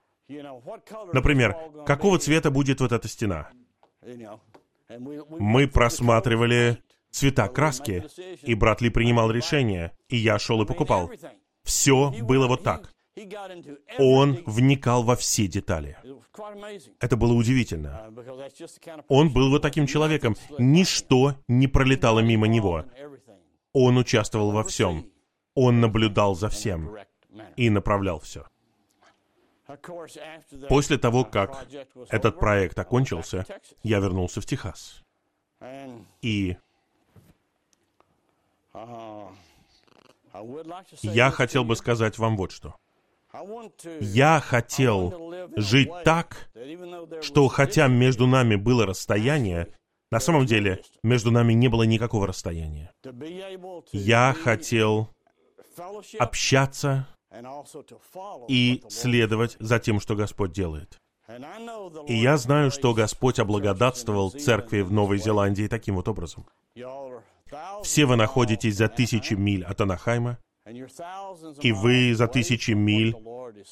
[1.12, 3.50] Например, какого цвета будет вот эта стена?
[4.88, 6.78] Мы просматривали
[7.14, 8.04] цвета краски,
[8.42, 11.10] и брат Ли принимал решение, и я шел и покупал.
[11.62, 12.92] Все было вот так.
[13.98, 15.96] Он вникал во все детали.
[16.98, 18.12] Это было удивительно.
[19.08, 20.34] Он был вот таким человеком.
[20.58, 22.84] Ничто не пролетало мимо него.
[23.72, 25.06] Он участвовал во всем.
[25.54, 26.96] Он наблюдал за всем
[27.56, 28.44] и направлял все.
[30.68, 31.66] После того, как
[32.10, 33.46] этот проект окончился,
[33.84, 35.04] я вернулся в Техас.
[36.20, 36.56] И
[41.02, 42.74] я хотел бы сказать вам вот что.
[44.00, 46.50] Я хотел жить так,
[47.20, 49.68] что хотя между нами было расстояние,
[50.10, 52.92] на самом деле, между нами не было никакого расстояния.
[53.92, 55.08] Я хотел
[56.18, 57.08] общаться
[58.48, 61.00] и следовать за тем, что Господь делает.
[62.06, 66.46] И я знаю, что Господь облагодатствовал церкви в Новой Зеландии таким вот образом.
[67.82, 70.38] Все вы находитесь за тысячи миль от Анахайма,
[71.60, 73.14] и вы за тысячи миль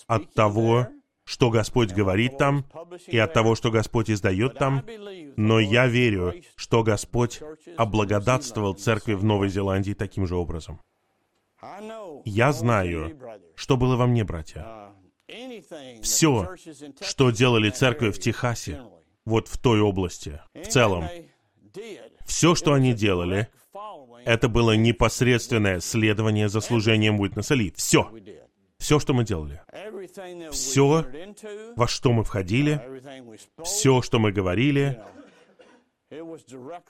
[0.07, 0.89] от того,
[1.24, 2.64] что Господь говорит там,
[3.07, 4.85] и от того, что Господь издает там,
[5.37, 7.41] но я верю, что Господь
[7.76, 10.80] облагодатствовал церкви в Новой Зеландии таким же образом.
[12.24, 13.18] Я знаю,
[13.55, 14.93] что было во мне, братья.
[16.03, 16.55] Все,
[17.01, 18.83] что делали церкви в Техасе,
[19.24, 21.09] вот в той области, в целом,
[22.26, 23.49] все, что они делали,
[24.25, 27.73] это было непосредственное следование за служением Уитнеса Ли.
[27.77, 28.11] Все.
[28.79, 29.62] Все, что мы делали.
[30.51, 31.07] Все,
[31.77, 32.81] во что мы входили,
[33.62, 35.01] все, что мы говорили,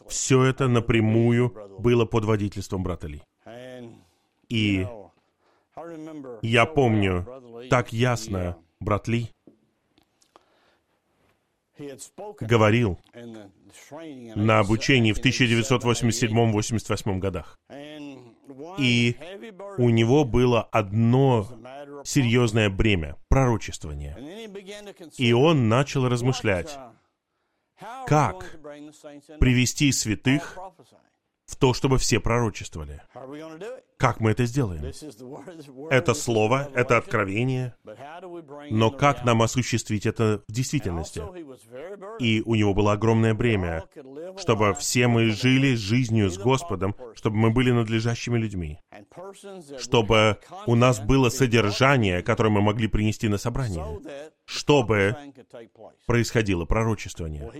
[0.08, 3.22] все это напрямую было под водительством брата Ли.
[4.48, 4.86] И
[6.42, 7.26] я помню
[7.68, 9.30] так ясно, брат Ли
[12.40, 12.98] говорил
[14.34, 17.58] на обучении в 1987-88 годах.
[18.78, 19.16] И
[19.78, 21.46] у него было одно
[22.04, 24.16] серьезное бремя— пророчествование.
[25.16, 26.78] И он начал размышлять,
[28.06, 28.58] Как
[29.40, 30.58] привести святых
[31.52, 33.02] в то, чтобы все пророчествовали.
[33.98, 34.84] Как мы это сделаем?
[35.90, 37.74] Это слово, это откровение.
[38.70, 41.22] Но как нам осуществить это в действительности?
[42.18, 43.84] И у него было огромное бремя,
[44.38, 48.80] чтобы все мы жили жизнью с Господом, чтобы мы были надлежащими людьми,
[49.78, 54.00] чтобы у нас было содержание, которое мы могли принести на собрание,
[54.46, 55.16] чтобы
[56.06, 57.50] происходило пророчествование.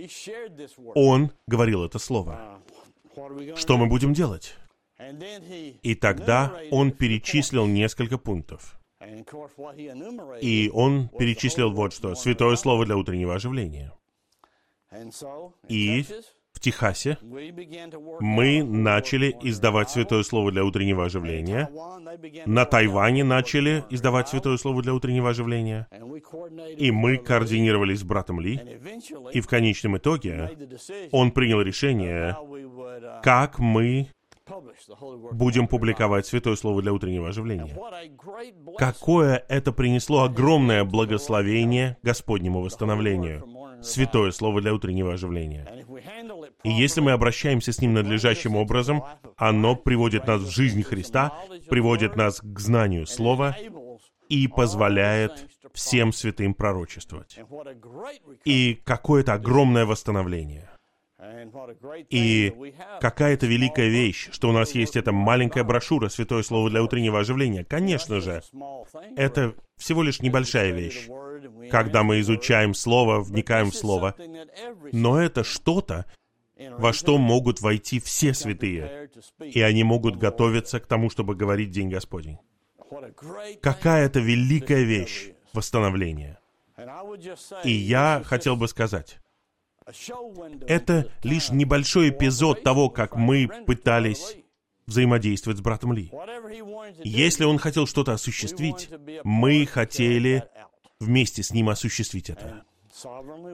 [0.95, 2.59] Он говорил это слово.
[3.55, 4.55] Что мы будем делать?
[5.81, 8.79] И тогда он перечислил несколько пунктов.
[10.41, 12.15] И он перечислил вот что.
[12.15, 13.93] Святое Слово для утреннего оживления.
[15.67, 16.05] И
[16.63, 17.17] Техасе
[18.21, 21.69] мы начали издавать Святое Слово для утреннего оживления.
[22.45, 25.87] На Тайване начали издавать Святое Слово для утреннего оживления.
[26.77, 28.61] И мы координировались с братом Ли.
[29.33, 30.51] И в конечном итоге
[31.11, 32.37] он принял решение,
[33.21, 34.07] как мы
[35.31, 37.77] будем публиковать Святое Слово для утреннего оживления.
[38.77, 43.52] Какое это принесло огромное благословение Господнему восстановлению.
[43.83, 45.85] Святое Слово для утреннего оживления.
[46.63, 49.03] И если мы обращаемся с ним надлежащим образом,
[49.37, 51.33] оно приводит нас в жизнь Христа,
[51.69, 53.55] приводит нас к знанию Слова
[54.29, 57.39] и позволяет всем святым пророчествовать.
[58.45, 60.69] И какое-то огромное восстановление.
[62.09, 62.53] И
[62.99, 67.63] какая-то великая вещь, что у нас есть эта маленькая брошюра «Святое Слово для утреннего оживления».
[67.63, 68.41] Конечно же,
[69.15, 71.07] это всего лишь небольшая вещь,
[71.69, 74.15] когда мы изучаем Слово, вникаем в Слово.
[74.91, 76.05] Но это что-то,
[76.77, 79.09] во что могут войти все святые,
[79.39, 82.37] и они могут готовиться к тому, чтобы говорить День Господень.
[83.61, 86.37] Какая-то великая вещь— восстановление.
[87.63, 89.19] И я хотел бы сказать,
[90.67, 94.37] это лишь небольшой эпизод того, как мы пытались
[94.85, 96.11] взаимодействовать с братом Ли.
[97.03, 98.89] Если он хотел что-то осуществить,
[99.23, 100.45] мы хотели
[101.03, 102.63] вместе с ним осуществить это.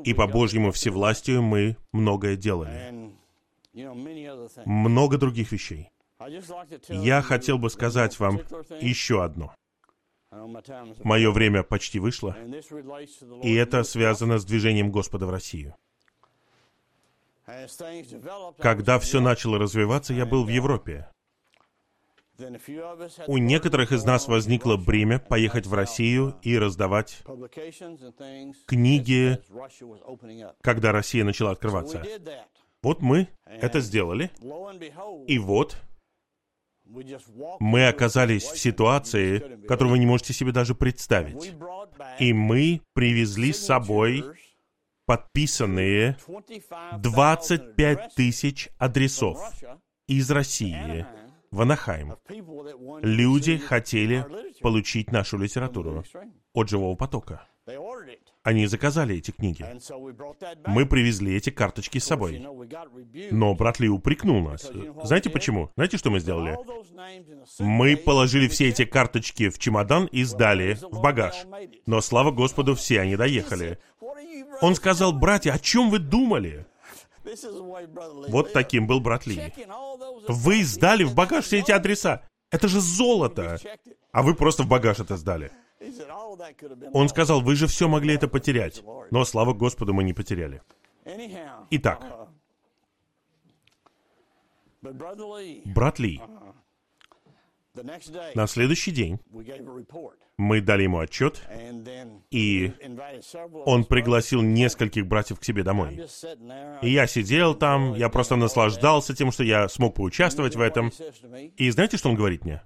[0.04, 3.14] И по Божьему всевластию мы многое делали.
[4.66, 5.90] Много других вещей.
[6.90, 8.40] Я хотел бы сказать вам
[8.82, 9.54] еще одно.
[11.04, 12.36] Мое время почти вышло,
[13.42, 15.76] и это связано с движением Господа в Россию.
[18.60, 21.10] Когда все начало развиваться, я был в Европе.
[23.28, 27.22] У некоторых из нас возникло бремя поехать в Россию и раздавать
[28.66, 29.40] книги,
[30.62, 32.04] когда Россия начала открываться.
[32.82, 34.32] Вот мы это сделали,
[35.28, 35.78] и вот
[37.60, 41.54] мы оказались в ситуации, которую вы не можете себе даже представить.
[42.20, 44.24] И мы привезли с собой
[45.06, 46.18] подписанные
[46.98, 49.40] 25 тысяч адресов
[50.08, 51.06] из России
[51.52, 52.16] в Анахайм.
[53.02, 54.26] Люди хотели
[54.62, 56.04] получить нашу литературу
[56.54, 57.48] от живого потока.
[58.42, 59.66] Они заказали эти книги.
[60.66, 62.46] Мы привезли эти карточки с собой.
[63.32, 64.72] Но брат Ли упрекнул нас.
[65.04, 65.70] Знаете почему?
[65.76, 66.58] Знаете, что мы сделали?
[67.60, 71.36] Мы положили все эти карточки в чемодан и сдали в багаж.
[71.86, 73.78] Но, слава Господу, все они доехали.
[74.62, 76.66] Он сказал, братья, о чем вы думали?
[78.30, 79.54] Вот таким был брат Ли.
[80.28, 82.24] Вы сдали в багаж все эти адреса.
[82.52, 83.60] Это же золото.
[84.12, 85.52] А вы просто в багаж это сдали.
[86.94, 88.84] Он сказал, вы же все могли это потерять.
[89.12, 90.62] Но, слава Господу, мы не потеряли.
[91.70, 92.30] Итак,
[94.82, 96.22] брат Ли,
[98.36, 99.20] на следующий день
[100.38, 101.42] мы дали ему отчет,
[102.32, 102.72] и
[103.66, 106.06] он пригласил нескольких братьев к себе домой.
[106.82, 110.92] И я сидел там, я просто наслаждался тем, что я смог поучаствовать в этом.
[111.58, 112.62] И знаете, что он говорит мне?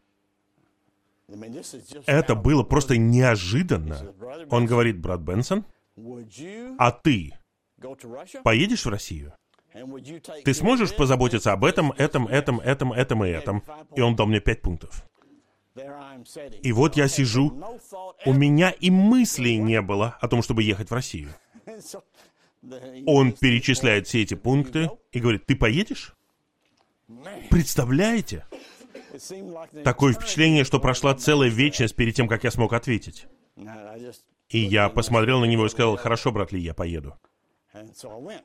[2.05, 4.13] Это было просто неожиданно.
[4.49, 5.65] Он говорит, брат Бенсон,
[6.77, 7.33] а ты
[8.43, 9.33] поедешь в Россию?
[10.43, 13.63] Ты сможешь позаботиться об этом, этом, этом, этом, этом и этом?
[13.95, 15.05] И он дал мне пять пунктов.
[16.61, 17.59] И вот я сижу,
[18.25, 21.29] у меня и мыслей не было о том, чтобы ехать в Россию.
[23.05, 26.15] Он перечисляет все эти пункты и говорит, ты поедешь?
[27.49, 28.45] Представляете?
[29.83, 33.27] Такое впечатление, что прошла целая вечность перед тем, как я смог ответить.
[34.49, 37.15] И я посмотрел на него и сказал, хорошо, брат Ли, я поеду.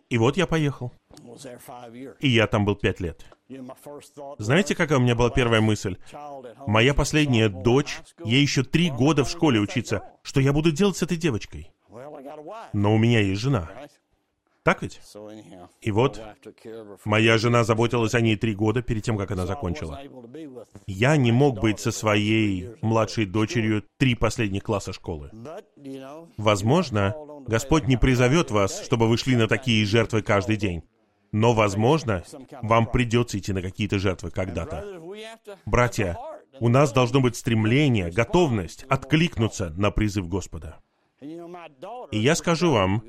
[0.09, 0.93] И вот я поехал.
[2.21, 3.25] И я там был пять лет.
[4.39, 5.97] Знаете, какая у меня была первая мысль?
[6.67, 10.03] Моя последняя дочь, ей еще три года в школе учиться.
[10.23, 11.71] Что я буду делать с этой девочкой?
[12.73, 13.71] Но у меня есть жена.
[14.62, 15.01] Так ведь?
[15.80, 16.20] И вот,
[17.05, 20.01] моя жена заботилась о ней три года перед тем, как она закончила.
[20.86, 25.30] Я не мог быть со своей младшей дочерью три последних класса школы.
[26.36, 27.14] Возможно,
[27.47, 30.82] Господь не призовет вас, чтобы вы шли на такие жертвы каждый день.
[31.32, 32.24] Но, возможно,
[32.62, 34.85] вам придется идти на какие-то жертвы когда-то.
[35.66, 36.18] Братья,
[36.60, 40.80] у нас должно быть стремление, готовность откликнуться на призыв Господа.
[41.20, 43.02] И я скажу вам,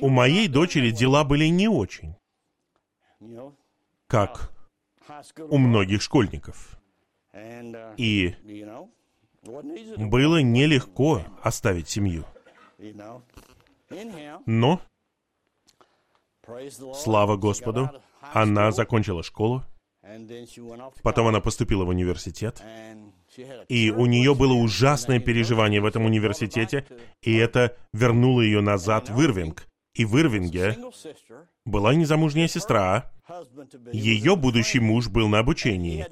[0.00, 2.14] у моей дочери дела были не очень,
[4.06, 4.52] как
[5.48, 6.76] у многих школьников.
[7.96, 8.34] И
[9.96, 12.24] было нелегко оставить семью.
[14.46, 14.80] Но,
[16.94, 17.90] слава Господу,
[18.20, 19.64] она закончила школу,
[21.02, 22.62] потом она поступила в университет,
[23.68, 26.86] и у нее было ужасное переживание в этом университете,
[27.22, 29.69] и это вернуло ее назад в Ирвинг.
[30.00, 30.78] И в Ирвинге
[31.66, 33.10] была незамужняя сестра,
[33.92, 36.06] ее будущий муж был на обучении,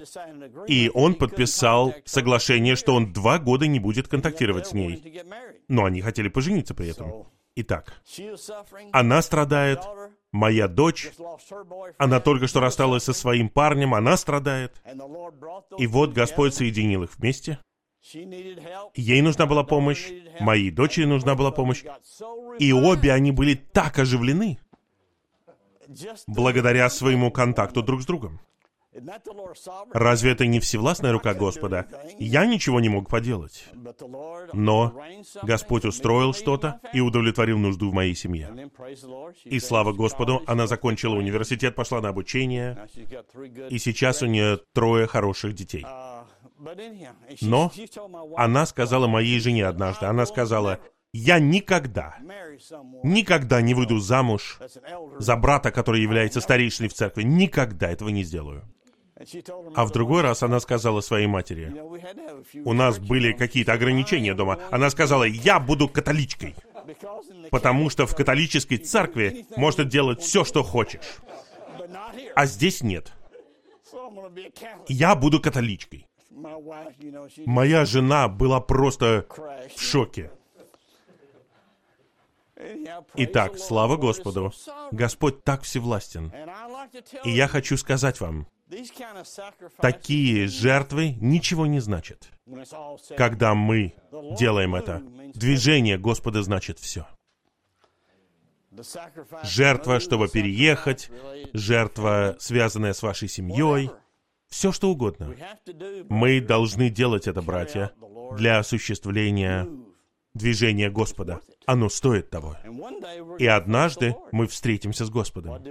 [0.66, 5.22] и он подписал соглашение, что он два года не будет контактировать с ней.
[5.68, 7.28] Но они хотели пожениться при этом.
[7.56, 8.02] Итак,
[8.92, 9.80] она страдает,
[10.32, 11.10] моя дочь,
[11.96, 14.82] она только что рассталась со своим парнем, она страдает.
[15.78, 17.58] И вот Господь соединил их вместе.
[18.94, 20.06] Ей нужна была помощь,
[20.40, 21.84] моей дочери нужна была помощь.
[22.58, 24.58] И обе они были так оживлены
[26.26, 28.40] благодаря своему контакту друг с другом.
[29.92, 31.86] Разве это не всевластная рука Господа?
[32.18, 33.66] Я ничего не мог поделать.
[34.52, 34.94] Но
[35.42, 38.70] Господь устроил что-то и удовлетворил нужду в моей семье.
[39.44, 42.88] И слава Господу, она закончила университет, пошла на обучение,
[43.70, 45.84] и сейчас у нее трое хороших детей.
[47.40, 47.72] Но
[48.36, 50.80] она сказала моей жене однажды, она сказала,
[51.12, 52.16] я никогда,
[53.02, 54.58] никогда не выйду замуж
[55.18, 57.22] за брата, который является старейшиной в церкви.
[57.22, 58.64] Никогда этого не сделаю.
[59.74, 61.74] А в другой раз она сказала своей матери,
[62.64, 64.60] у нас были какие-то ограничения дома.
[64.70, 66.54] Она сказала, я буду католичкой,
[67.50, 71.18] потому что в католической церкви можно делать все, что хочешь.
[72.36, 73.12] А здесь нет.
[74.86, 76.07] Я буду католичкой.
[76.30, 79.26] Моя жена была просто
[79.74, 80.30] в шоке.
[83.14, 84.52] Итак, слава Господу.
[84.90, 86.32] Господь так всевластен.
[87.24, 88.46] И я хочу сказать вам,
[89.80, 92.28] такие жертвы ничего не значат.
[93.16, 93.94] Когда мы
[94.38, 95.02] делаем это,
[95.34, 97.06] движение Господа значит все.
[99.42, 101.10] Жертва, чтобы переехать,
[101.52, 103.90] жертва, связанная с вашей семьей,
[104.48, 105.34] все что угодно.
[106.08, 107.92] Мы должны делать это, братья,
[108.36, 109.68] для осуществления
[110.34, 111.40] движения Господа.
[111.66, 112.56] Оно стоит того.
[113.38, 115.62] И однажды мы встретимся с Господом.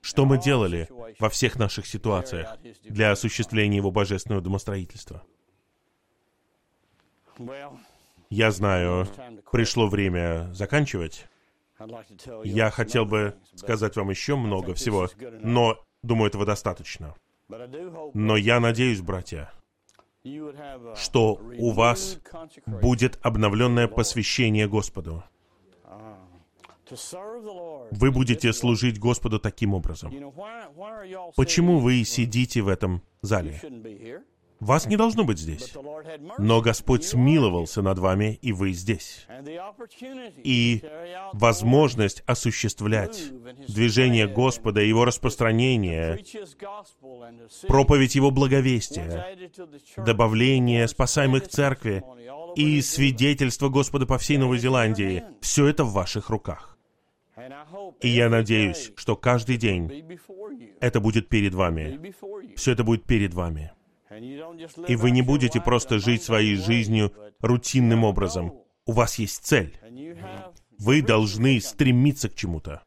[0.00, 5.22] Что мы делали во всех наших ситуациях для осуществления Его божественного домостроительства?
[8.30, 9.06] Я знаю,
[9.52, 11.26] пришло время заканчивать.
[12.44, 15.08] Я хотел бы сказать вам еще много всего,
[15.42, 17.14] но думаю, этого достаточно.
[18.14, 19.50] Но я надеюсь, братья,
[20.96, 22.18] что у вас
[22.66, 25.24] будет обновленное посвящение Господу.
[27.90, 30.12] Вы будете служить Господу таким образом.
[31.36, 33.60] Почему вы сидите в этом зале?
[34.60, 35.74] Вас не должно быть здесь.
[36.38, 39.26] Но Господь смиловался над вами, и вы здесь.
[40.42, 40.82] И
[41.32, 43.32] возможность осуществлять
[43.68, 46.18] движение Господа, Его распространение,
[47.68, 49.36] проповедь Его благовестия,
[49.96, 52.02] добавление спасаемых церкви
[52.56, 56.76] и свидетельство Господа по всей Новой Зеландии, все это в ваших руках.
[58.00, 60.18] И я надеюсь, что каждый день
[60.80, 62.12] это будет перед вами.
[62.56, 63.72] Все это будет перед вами.
[64.10, 68.52] И вы не будете просто жить своей жизнью рутинным образом.
[68.86, 69.78] У вас есть цель.
[70.78, 72.82] Вы должны стремиться к чему-то.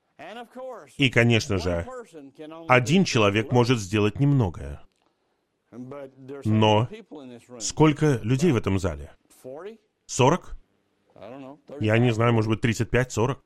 [0.98, 1.86] И, конечно же,
[2.68, 4.82] один человек может сделать немногое.
[6.46, 6.88] Но
[7.60, 9.12] сколько людей в этом зале?
[10.06, 10.58] Сорок?
[11.80, 13.44] Я не знаю, может быть, тридцать пять, сорок?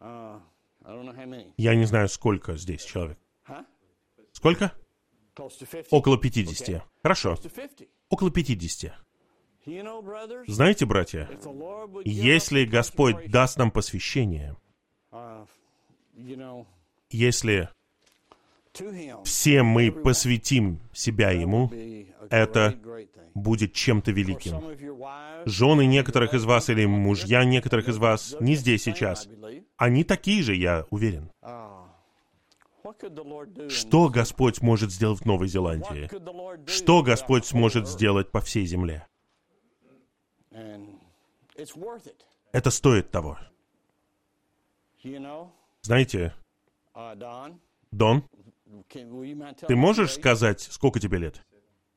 [0.00, 3.18] Я не знаю, сколько здесь человек.
[4.32, 4.72] Сколько?
[5.90, 6.82] Около 50.
[7.02, 7.36] Хорошо.
[8.08, 8.92] Около 50.
[10.48, 11.28] Знаете, братья,
[12.04, 14.56] если Господь даст нам посвящение,
[17.10, 17.68] если
[19.24, 21.70] все мы посвятим себя Ему,
[22.30, 22.78] это
[23.34, 24.60] будет чем-то великим.
[25.44, 29.28] Жены некоторых из вас или мужья некоторых из вас не здесь сейчас.
[29.76, 31.30] Они такие же, я уверен.
[33.68, 36.10] Что Господь может сделать в Новой Зеландии?
[36.68, 39.06] Что Господь сможет сделать по всей земле?
[42.52, 43.38] Это стоит того.
[45.82, 46.34] Знаете,
[47.90, 48.24] Дон,
[48.88, 51.44] ты можешь сказать, сколько тебе лет?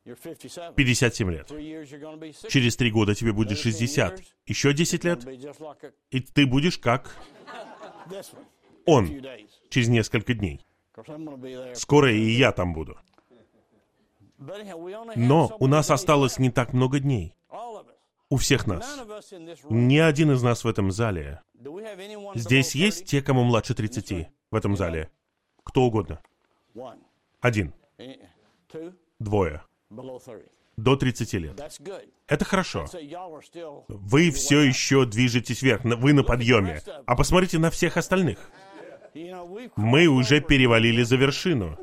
[0.04, 1.48] 57 лет.
[2.48, 4.22] Через три года тебе будет 60.
[4.46, 5.26] Еще 10 лет,
[6.10, 7.16] и ты будешь как
[8.86, 9.20] он
[9.68, 10.64] через несколько дней.
[11.74, 12.98] Скоро и я там буду.
[15.16, 17.34] Но у нас осталось не так много дней.
[18.28, 18.98] У всех нас.
[19.70, 21.42] Ни один из нас в этом зале.
[22.34, 25.10] Здесь есть те, кому младше 30 в этом зале?
[25.62, 26.20] Кто угодно.
[27.40, 27.72] Один.
[29.18, 29.62] Двое.
[30.76, 31.80] До 30 лет.
[32.26, 32.86] Это хорошо.
[33.88, 36.82] Вы все еще движетесь вверх, вы на подъеме.
[37.06, 38.50] А посмотрите на всех остальных.
[39.76, 41.78] Мы уже перевалили за вершину.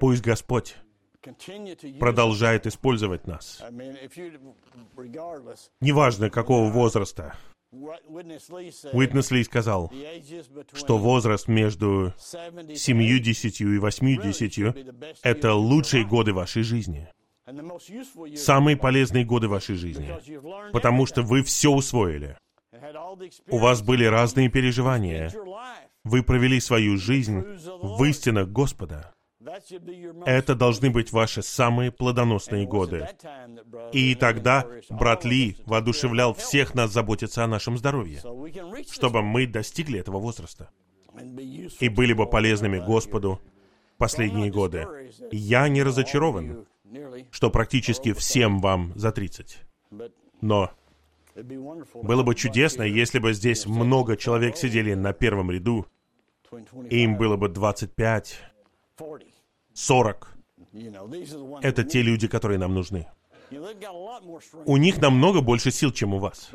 [0.00, 0.76] Пусть Господь
[1.98, 3.62] продолжает использовать нас.
[5.80, 7.36] Неважно, какого возраста.
[7.70, 9.92] Уитнес Ли сказал,
[10.72, 14.76] что возраст между 70 и 80—
[15.22, 17.08] это лучшие годы вашей жизни.
[18.36, 20.14] Самые полезные годы вашей жизни.
[20.72, 22.36] Потому что вы все усвоили.
[23.50, 25.32] У вас были разные переживания.
[26.04, 29.12] Вы провели свою жизнь в истинах Господа.
[30.26, 33.08] Это должны быть ваши самые плодоносные годы.
[33.92, 38.20] И тогда брат Ли воодушевлял всех нас заботиться о нашем здоровье,
[38.90, 40.70] чтобы мы достигли этого возраста
[41.80, 43.40] и были бы полезными Господу
[43.96, 44.86] последние годы.
[45.30, 46.66] Я не разочарован,
[47.30, 49.58] что практически всем вам за 30.
[50.40, 50.70] Но
[51.94, 55.86] было бы чудесно, если бы здесь много человек сидели на первом ряду,
[56.90, 58.40] и им было бы 25,
[59.74, 60.34] 40.
[61.62, 63.06] Это те люди, которые нам нужны.
[64.66, 66.50] У них намного больше сил, чем у вас.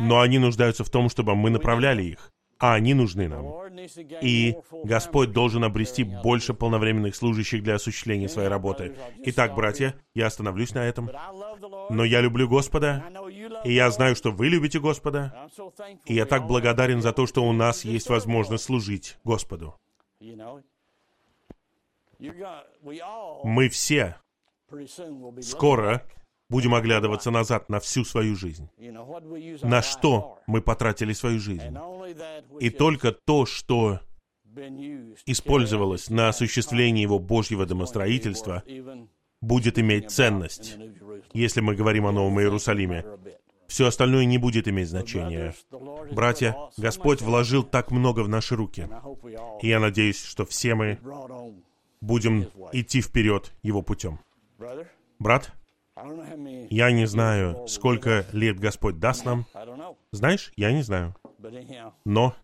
[0.00, 2.32] Но они нуждаются в том, чтобы мы направляли их.
[2.58, 3.46] А они нужны нам.
[4.22, 8.96] И Господь должен обрести больше полновременных служащих для осуществления своей работы.
[9.24, 11.10] Итак, братья, я остановлюсь на этом.
[11.90, 13.04] Но я люблю Господа,
[13.64, 15.48] и я знаю, что вы любите Господа.
[16.06, 19.74] И я так благодарен за то, что у нас есть возможность служить Господу.
[23.44, 24.16] Мы все
[25.40, 26.02] скоро
[26.48, 28.68] будем оглядываться назад на всю свою жизнь.
[29.62, 31.76] На что мы потратили свою жизнь.
[32.60, 34.00] И только то, что
[35.26, 38.62] использовалось на осуществление его Божьего домостроительства,
[39.40, 40.76] будет иметь ценность,
[41.32, 43.04] если мы говорим о Новом Иерусалиме.
[43.66, 45.54] Все остальное не будет иметь значения.
[46.12, 48.88] Братья, Господь вложил так много в наши руки.
[49.62, 50.98] И я надеюсь, что все мы
[52.00, 54.20] будем идти вперед Его путем.
[55.18, 55.52] Брат,
[56.70, 59.46] я не знаю, сколько лет Господь даст нам.
[60.12, 61.14] Знаешь, я не знаю.
[62.04, 62.34] Но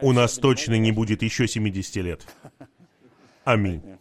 [0.00, 2.26] у нас точно не будет еще 70 лет.
[3.44, 3.98] Аминь.